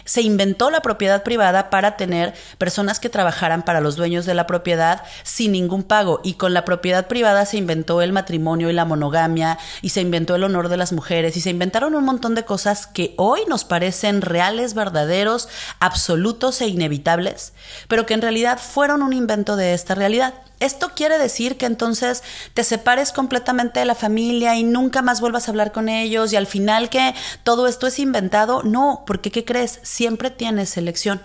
se 0.05 0.23
inventó 0.23 0.71
la 0.71 0.83
propiedad 0.83 1.23
privada 1.23 1.71
para 1.71 1.97
tener 1.97 2.35
personas 2.59 3.01
que 3.01 3.09
trabajaran 3.09 3.63
para 3.63 3.81
los 3.81 3.97
dueños 3.97 4.27
de 4.27 4.35
la 4.35 4.47
propiedad 4.47 5.03
sin 5.23 5.53
ningún 5.53 5.83
pago. 5.83 6.21
Y 6.25 6.35
con 6.35 6.55
la 6.55 6.65
propiedad 6.65 7.07
privada 7.07 7.47
se 7.47 7.57
inventó 7.57 8.03
el 8.03 8.13
matrimonio 8.13 8.71
y 8.71 8.73
la 8.73 8.85
monogamia, 8.85 9.59
y 9.83 9.91
se 9.91 10.01
inventó 10.01 10.35
el 10.35 10.45
honor 10.45 10.69
de 10.69 10.77
las 10.77 10.93
mujeres, 10.93 11.37
y 11.37 11.41
se 11.41 11.51
inventaron 11.51 11.95
un 11.95 12.05
montón 12.05 12.35
de 12.35 12.45
cosas 12.45 12.87
que 12.87 13.15
hoy 13.17 13.41
nos 13.49 13.65
parecen 13.65 14.21
reales, 14.21 14.75
verdaderos, 14.75 15.49
absolutos 15.81 16.61
e 16.61 16.69
inevitables, 16.69 17.53
pero 17.89 18.07
que 18.07 18.15
en 18.15 18.23
realidad 18.23 18.59
fueron 18.59 19.03
un 19.03 19.13
invento 19.13 19.57
de 19.57 19.75
esta 19.75 19.95
realidad. 19.95 20.35
Esto 20.61 20.93
quiere 20.95 21.19
decir 21.19 21.57
que 21.57 21.67
entonces 21.67 22.23
te 22.55 22.65
separes 22.65 23.13
completamente 23.13 23.81
de 23.81 23.87
la 23.87 23.95
familia 23.95 24.57
y 24.57 24.63
nunca 24.65 25.03
más 25.03 25.21
vuelvas 25.21 25.49
a 25.49 25.51
hablar 25.51 25.73
con 25.73 25.89
ellos 25.89 26.33
y 26.33 26.37
al 26.37 26.47
final 26.47 26.91
que 26.91 27.15
todo 27.43 27.67
esto 27.67 27.87
es 27.87 27.99
inventado. 27.99 28.63
No, 28.63 29.05
porque 29.07 29.31
¿qué 29.31 29.45
crees? 29.45 29.81
Siempre 29.83 30.31
tienes 30.31 30.77
elección. 30.77 31.21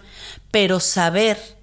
Pero 0.52 0.80
saber 0.80 1.59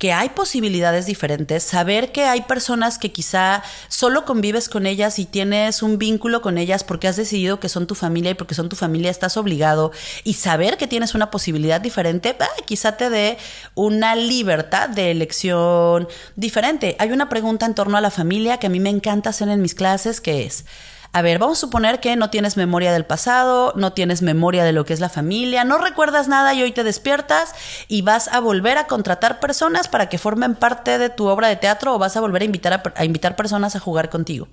que 0.00 0.14
hay 0.14 0.30
posibilidades 0.30 1.04
diferentes, 1.04 1.62
saber 1.62 2.10
que 2.10 2.24
hay 2.24 2.40
personas 2.40 2.96
que 2.96 3.12
quizá 3.12 3.62
solo 3.88 4.24
convives 4.24 4.70
con 4.70 4.86
ellas 4.86 5.18
y 5.18 5.26
tienes 5.26 5.82
un 5.82 5.98
vínculo 5.98 6.40
con 6.40 6.56
ellas 6.56 6.84
porque 6.84 7.06
has 7.06 7.16
decidido 7.16 7.60
que 7.60 7.68
son 7.68 7.86
tu 7.86 7.94
familia 7.94 8.30
y 8.30 8.34
porque 8.34 8.54
son 8.54 8.70
tu 8.70 8.76
familia 8.76 9.10
estás 9.10 9.36
obligado 9.36 9.92
y 10.24 10.34
saber 10.34 10.78
que 10.78 10.86
tienes 10.86 11.14
una 11.14 11.30
posibilidad 11.30 11.82
diferente, 11.82 12.34
quizá 12.64 12.96
te 12.96 13.10
dé 13.10 13.36
una 13.74 14.16
libertad 14.16 14.88
de 14.88 15.10
elección 15.10 16.08
diferente. 16.34 16.96
Hay 16.98 17.12
una 17.12 17.28
pregunta 17.28 17.66
en 17.66 17.74
torno 17.74 17.98
a 17.98 18.00
la 18.00 18.10
familia 18.10 18.56
que 18.56 18.68
a 18.68 18.70
mí 18.70 18.80
me 18.80 18.88
encanta 18.88 19.28
hacer 19.28 19.50
en 19.50 19.60
mis 19.60 19.74
clases 19.74 20.22
que 20.22 20.46
es, 20.46 20.64
a 21.12 21.22
ver, 21.22 21.40
vamos 21.40 21.58
a 21.58 21.60
suponer 21.62 21.98
que 21.98 22.14
no 22.14 22.30
tienes 22.30 22.56
memoria 22.56 22.92
del 22.92 23.04
pasado, 23.04 23.72
no 23.74 23.92
tienes 23.92 24.22
memoria 24.22 24.62
de 24.62 24.72
lo 24.72 24.84
que 24.84 24.92
es 24.92 25.00
la 25.00 25.08
familia, 25.08 25.64
no 25.64 25.78
recuerdas 25.78 26.28
nada 26.28 26.54
y 26.54 26.62
hoy 26.62 26.70
te 26.70 26.84
despiertas 26.84 27.52
y 27.88 28.02
vas 28.02 28.28
a 28.28 28.38
volver 28.38 28.78
a 28.78 28.86
contratar 28.86 29.40
personas 29.40 29.88
para 29.88 30.08
que 30.08 30.18
formen 30.18 30.54
parte 30.54 30.98
de 30.98 31.10
tu 31.10 31.26
obra 31.26 31.48
de 31.48 31.56
teatro 31.56 31.94
o 31.94 31.98
vas 31.98 32.16
a 32.16 32.20
volver 32.20 32.42
a 32.42 32.44
invitar, 32.44 32.82
a, 32.94 33.04
invitar 33.04 33.34
personas 33.34 33.74
a 33.74 33.80
jugar 33.80 34.08
contigo. 34.08 34.46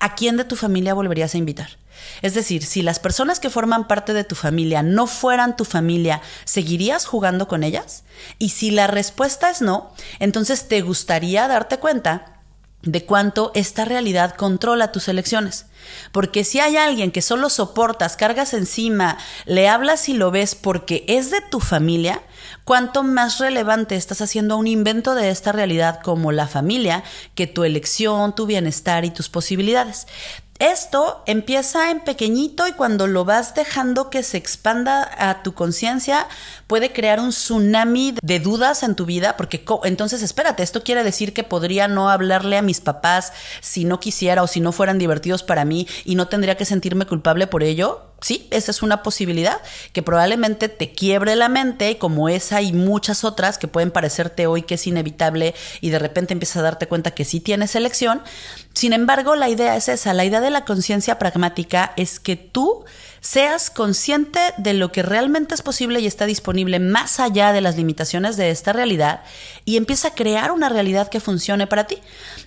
¿A 0.00 0.16
quién 0.16 0.36
de 0.36 0.44
tu 0.44 0.56
familia 0.56 0.94
volverías 0.94 1.36
a 1.36 1.38
invitar? 1.38 1.78
Es 2.20 2.34
decir, 2.34 2.64
si 2.64 2.82
las 2.82 2.98
personas 2.98 3.38
que 3.38 3.50
forman 3.50 3.86
parte 3.86 4.12
de 4.12 4.24
tu 4.24 4.34
familia 4.34 4.82
no 4.82 5.06
fueran 5.06 5.56
tu 5.56 5.64
familia, 5.64 6.20
¿seguirías 6.44 7.06
jugando 7.06 7.46
con 7.46 7.62
ellas? 7.62 8.02
Y 8.38 8.48
si 8.48 8.72
la 8.72 8.88
respuesta 8.88 9.50
es 9.50 9.62
no, 9.62 9.92
entonces 10.18 10.66
te 10.66 10.80
gustaría 10.80 11.46
darte 11.46 11.78
cuenta 11.78 12.31
de 12.82 13.04
cuánto 13.04 13.52
esta 13.54 13.84
realidad 13.84 14.34
controla 14.34 14.92
tus 14.92 15.08
elecciones. 15.08 15.66
Porque 16.10 16.44
si 16.44 16.60
hay 16.60 16.76
alguien 16.76 17.10
que 17.10 17.22
solo 17.22 17.48
soportas, 17.48 18.16
cargas 18.16 18.54
encima, 18.54 19.18
le 19.46 19.68
hablas 19.68 20.08
y 20.08 20.14
lo 20.14 20.30
ves 20.30 20.54
porque 20.54 21.04
es 21.08 21.30
de 21.30 21.40
tu 21.40 21.60
familia, 21.60 22.22
cuánto 22.64 23.02
más 23.02 23.38
relevante 23.38 23.96
estás 23.96 24.20
haciendo 24.20 24.56
un 24.56 24.66
invento 24.66 25.14
de 25.14 25.30
esta 25.30 25.52
realidad 25.52 26.00
como 26.02 26.32
la 26.32 26.46
familia 26.46 27.02
que 27.34 27.46
tu 27.46 27.64
elección, 27.64 28.34
tu 28.34 28.46
bienestar 28.46 29.04
y 29.04 29.10
tus 29.10 29.28
posibilidades. 29.28 30.06
Esto 30.62 31.24
empieza 31.26 31.90
en 31.90 31.98
pequeñito 31.98 32.68
y 32.68 32.72
cuando 32.72 33.08
lo 33.08 33.24
vas 33.24 33.56
dejando 33.56 34.10
que 34.10 34.22
se 34.22 34.36
expanda 34.36 35.10
a 35.18 35.42
tu 35.42 35.54
conciencia, 35.54 36.28
puede 36.68 36.92
crear 36.92 37.18
un 37.18 37.30
tsunami 37.30 38.14
de 38.22 38.38
dudas 38.38 38.84
en 38.84 38.94
tu 38.94 39.04
vida, 39.04 39.36
porque 39.36 39.64
entonces 39.82 40.22
espérate, 40.22 40.62
esto 40.62 40.84
quiere 40.84 41.02
decir 41.02 41.34
que 41.34 41.42
podría 41.42 41.88
no 41.88 42.10
hablarle 42.10 42.58
a 42.58 42.62
mis 42.62 42.80
papás 42.80 43.32
si 43.60 43.84
no 43.84 43.98
quisiera 43.98 44.44
o 44.44 44.46
si 44.46 44.60
no 44.60 44.70
fueran 44.70 45.00
divertidos 45.00 45.42
para 45.42 45.64
mí 45.64 45.88
y 46.04 46.14
no 46.14 46.28
tendría 46.28 46.56
que 46.56 46.64
sentirme 46.64 47.06
culpable 47.06 47.48
por 47.48 47.64
ello 47.64 48.11
sí, 48.22 48.48
esa 48.50 48.70
es 48.70 48.82
una 48.82 49.02
posibilidad 49.02 49.60
que 49.92 50.02
probablemente 50.02 50.68
te 50.68 50.92
quiebre 50.92 51.36
la 51.36 51.48
mente, 51.48 51.98
como 51.98 52.28
esa 52.28 52.62
y 52.62 52.72
muchas 52.72 53.24
otras 53.24 53.58
que 53.58 53.68
pueden 53.68 53.90
parecerte 53.90 54.46
hoy 54.46 54.62
que 54.62 54.74
es 54.74 54.86
inevitable 54.86 55.54
y 55.80 55.90
de 55.90 55.98
repente 55.98 56.32
empiezas 56.32 56.58
a 56.58 56.62
darte 56.62 56.86
cuenta 56.86 57.10
que 57.10 57.24
sí 57.24 57.40
tienes 57.40 57.74
elección. 57.74 58.22
Sin 58.72 58.92
embargo, 58.92 59.36
la 59.36 59.48
idea 59.48 59.76
es 59.76 59.88
esa, 59.88 60.14
la 60.14 60.24
idea 60.24 60.40
de 60.40 60.50
la 60.50 60.64
conciencia 60.64 61.18
pragmática 61.18 61.92
es 61.96 62.20
que 62.20 62.36
tú 62.36 62.84
seas 63.22 63.70
consciente 63.70 64.40
de 64.58 64.74
lo 64.74 64.90
que 64.90 65.02
realmente 65.02 65.54
es 65.54 65.62
posible 65.62 66.00
y 66.00 66.06
está 66.06 66.26
disponible 66.26 66.80
más 66.80 67.20
allá 67.20 67.52
de 67.52 67.60
las 67.60 67.76
limitaciones 67.76 68.36
de 68.36 68.50
esta 68.50 68.72
realidad 68.72 69.22
y 69.64 69.76
empieza 69.76 70.08
a 70.08 70.14
crear 70.14 70.50
una 70.50 70.68
realidad 70.68 71.08
que 71.08 71.20
funcione 71.20 71.68
para 71.68 71.86
ti. 71.86 71.98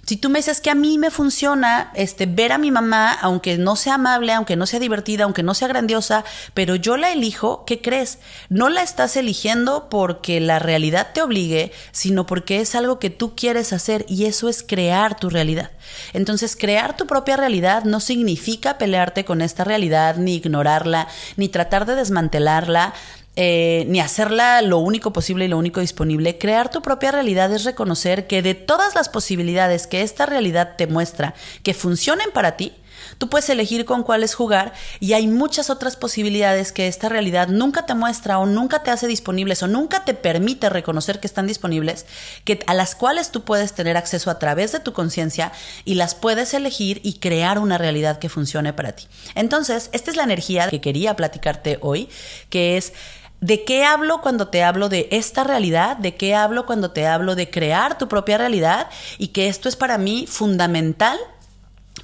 Si 0.05 0.17
tú 0.17 0.29
me 0.29 0.39
dices 0.39 0.59
que 0.59 0.69
a 0.69 0.75
mí 0.75 0.97
me 0.97 1.11
funciona 1.11 1.91
este, 1.95 2.25
ver 2.25 2.51
a 2.51 2.57
mi 2.57 2.71
mamá, 2.71 3.13
aunque 3.13 3.57
no 3.57 3.77
sea 3.77 3.95
amable, 3.95 4.33
aunque 4.33 4.57
no 4.57 4.65
sea 4.67 4.81
divertida, 4.81 5.23
aunque 5.23 5.43
no 5.43 5.53
sea 5.53 5.69
grandiosa, 5.69 6.25
pero 6.53 6.75
yo 6.75 6.97
la 6.97 7.11
elijo, 7.11 7.63
¿qué 7.65 7.81
crees? 7.81 8.19
No 8.49 8.67
la 8.67 8.83
estás 8.83 9.15
eligiendo 9.15 9.88
porque 9.89 10.41
la 10.41 10.59
realidad 10.59 11.11
te 11.13 11.21
obligue, 11.21 11.71
sino 11.93 12.25
porque 12.25 12.59
es 12.59 12.75
algo 12.75 12.99
que 12.99 13.09
tú 13.09 13.33
quieres 13.33 13.71
hacer 13.71 14.05
y 14.09 14.25
eso 14.25 14.49
es 14.49 14.61
crear 14.61 15.17
tu 15.17 15.29
realidad. 15.29 15.71
Entonces, 16.13 16.56
crear 16.56 16.98
tu 16.98 17.08
propia 17.08 17.38
realidad 17.38 17.84
no 17.84 18.00
significa 18.00 18.78
pelearte 18.78 19.26
con 19.26 19.41
esta 19.41 19.63
realidad, 19.63 20.17
ni 20.17 20.36
ignorarla, 20.36 21.08
ni 21.38 21.50
tratar 21.50 21.86
de 21.86 21.95
desmantelarla. 21.95 22.93
Eh, 23.38 23.84
ni 23.89 24.00
hacerla 24.00 24.62
lo 24.62 24.78
único 24.78 25.12
posible 25.12 25.43
y 25.43 25.48
lo 25.50 25.58
único 25.58 25.82
disponible. 25.82 26.38
Crear 26.38 26.71
tu 26.71 26.82
propia 26.82 27.12
realidad 27.12 27.52
es 27.52 27.65
reconocer 27.65 28.28
que 28.28 28.41
de 28.41 28.56
todas 28.56 28.95
las 28.95 29.10
posibilidades 29.10 29.88
que 29.88 30.04
esta 30.04 30.26
realidad 30.26 30.76
te 30.78 30.88
muestra 30.88 31.34
que 31.62 31.74
funcionen 31.74 32.32
para 32.34 32.56
ti, 32.56 32.71
Tú 33.17 33.30
puedes 33.30 33.49
elegir 33.49 33.86
con 33.86 34.04
cuáles 34.04 34.36
jugar 34.36 34.73
y 34.99 35.13
hay 35.13 35.28
muchas 35.28 35.69
otras 35.69 35.95
posibilidades 35.95 36.71
que 36.71 36.88
esta 36.88 37.10
realidad 37.10 37.47
nunca 37.47 37.86
te 37.86 37.93
muestra 37.93 38.39
o 38.39 38.45
nunca 38.45 38.84
te 38.84 38.91
hace 38.91 39.08
disponibles 39.08 39.63
o 39.63 39.67
nunca 39.67 40.06
te 40.06 40.13
permite 40.13 40.69
reconocer 40.69 41.19
que 41.19 41.28
están 41.28 41.47
disponibles, 41.47 42.06
que 42.43 42.60
a 42.67 42.73
las 42.73 42.95
cuales 42.95 43.32
tú 43.32 43.43
puedes 43.43 43.73
tener 43.73 43.97
acceso 43.97 44.30
a 44.30 44.39
través 44.39 44.71
de 44.71 44.80
tu 44.80 44.93
conciencia 44.93 45.51
y 45.86 45.95
las 45.95 46.15
puedes 46.15 46.54
elegir 46.54 46.99
y 47.04 47.19
crear 47.19 47.60
una 47.60 47.78
realidad 47.78 48.19
que 48.19 48.30
funcione 48.30 48.73
para 48.73 48.93
ti. 48.93 49.08
Entonces, 49.36 49.89
esta 49.93 50.12
es 50.12 50.17
la 50.17 50.23
energía 50.23 50.69
que 50.69 50.82
quería 50.82 51.15
platicarte 51.15 51.78
hoy, 51.82 52.10
que 52.49 52.78
es 52.78 52.93
¿De 53.41 53.63
qué 53.63 53.84
hablo 53.84 54.21
cuando 54.21 54.47
te 54.47 54.63
hablo 54.63 54.89
de 54.89 55.08
esta 55.12 55.43
realidad? 55.43 55.97
¿De 55.97 56.15
qué 56.15 56.34
hablo 56.34 56.65
cuando 56.65 56.91
te 56.91 57.06
hablo 57.06 57.36
de 57.36 57.49
crear 57.49 57.97
tu 57.97 58.08
propia 58.08 58.38
realidad? 58.38 58.88
Y 59.17 59.28
que 59.28 59.49
esto 59.49 59.67
es 59.69 59.75
para 59.75 59.97
mí 59.97 60.25
fundamental 60.28 61.19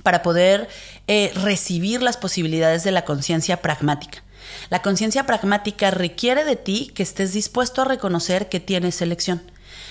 para 0.04 0.21
poder 0.21 0.67
eh, 1.08 1.32
recibir 1.36 2.01
las 2.01 2.17
posibilidades 2.17 2.84
de 2.84 2.91
la 2.91 3.06
conciencia 3.06 3.62
pragmática. 3.62 4.23
La 4.69 4.82
conciencia 4.82 5.25
pragmática 5.25 5.91
requiere 5.91 6.43
de 6.43 6.56
ti 6.56 6.91
que 6.93 7.04
estés 7.04 7.34
dispuesto 7.34 7.82
a 7.82 7.86
reconocer 7.86 8.49
que 8.49 8.60
tienes 8.60 9.01
elección, 9.01 9.41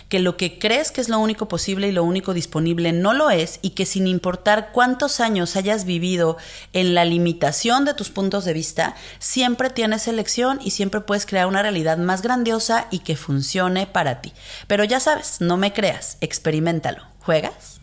que 0.09 0.19
lo 0.19 0.37
que 0.37 0.59
crees 0.59 0.91
que 0.91 1.01
es 1.01 1.09
lo 1.09 1.19
único 1.19 1.49
posible 1.49 1.89
y 1.89 1.93
lo 1.93 2.03
único 2.03 2.35
disponible 2.35 2.93
no 2.93 3.13
lo 3.13 3.31
es 3.31 3.61
y 3.63 3.71
que 3.71 3.87
sin 3.87 4.07
importar 4.07 4.73
cuántos 4.73 5.21
años 5.21 5.55
hayas 5.57 5.85
vivido 5.85 6.37
en 6.73 6.95
la 6.95 7.05
limitación 7.05 7.85
de 7.85 7.95
tus 7.95 8.11
puntos 8.11 8.45
de 8.45 8.53
vista, 8.53 8.97
siempre 9.19 9.71
tienes 9.71 10.09
elección 10.09 10.61
y 10.63 10.73
siempre 10.73 11.01
puedes 11.01 11.27
crear 11.27 11.47
una 11.47 11.63
realidad 11.63 11.99
más 11.99 12.23
grandiosa 12.23 12.89
y 12.91 13.01
que 13.01 13.17
funcione 13.17 13.87
para 13.87 14.21
ti. 14.21 14.33
Pero 14.67 14.85
ya 14.85 14.99
sabes, 14.99 15.41
no 15.41 15.57
me 15.57 15.73
creas, 15.73 16.19
experimentalo. 16.21 17.05
¿Juegas? 17.21 17.80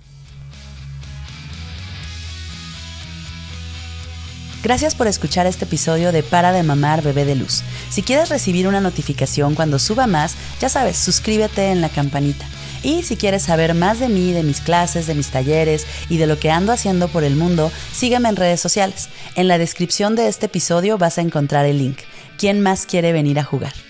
Gracias 4.67 4.95
por 4.95 5.07
escuchar 5.07 5.47
este 5.47 5.63
episodio 5.63 6.11
de 6.11 6.23
Para 6.23 6.51
de 6.51 6.61
Mamar 6.61 7.01
Bebé 7.01 7.23
de 7.23 7.35
Luz. 7.35 7.63
Si 7.89 8.03
quieres 8.03 8.27
recibir 8.27 8.67
una 8.67 8.81
notificación 8.81 9.55
cuando 9.55 9.79
suba 9.79 10.07
más, 10.07 10.35
ya 10.59 10.67
sabes, 10.67 10.97
suscríbete 10.97 11.71
en 11.71 11.79
la 11.79 11.87
campanita. 11.87 12.45
Y 12.83 13.03
si 13.03 13.15
quieres 13.15 13.43
saber 13.43 13.75
más 13.75 14.01
de 14.01 14.09
mí, 14.09 14.33
de 14.33 14.43
mis 14.43 14.59
clases, 14.59 15.07
de 15.07 15.15
mis 15.15 15.29
talleres 15.29 15.87
y 16.09 16.17
de 16.17 16.27
lo 16.27 16.37
que 16.37 16.51
ando 16.51 16.73
haciendo 16.73 17.07
por 17.07 17.23
el 17.23 17.37
mundo, 17.37 17.71
sígueme 17.93 18.27
en 18.27 18.35
redes 18.35 18.59
sociales. 18.59 19.07
En 19.35 19.47
la 19.47 19.57
descripción 19.57 20.17
de 20.17 20.27
este 20.27 20.47
episodio 20.47 20.97
vas 20.97 21.17
a 21.17 21.21
encontrar 21.21 21.65
el 21.65 21.77
link. 21.77 21.99
¿Quién 22.37 22.59
más 22.59 22.85
quiere 22.85 23.13
venir 23.13 23.39
a 23.39 23.45
jugar? 23.45 23.86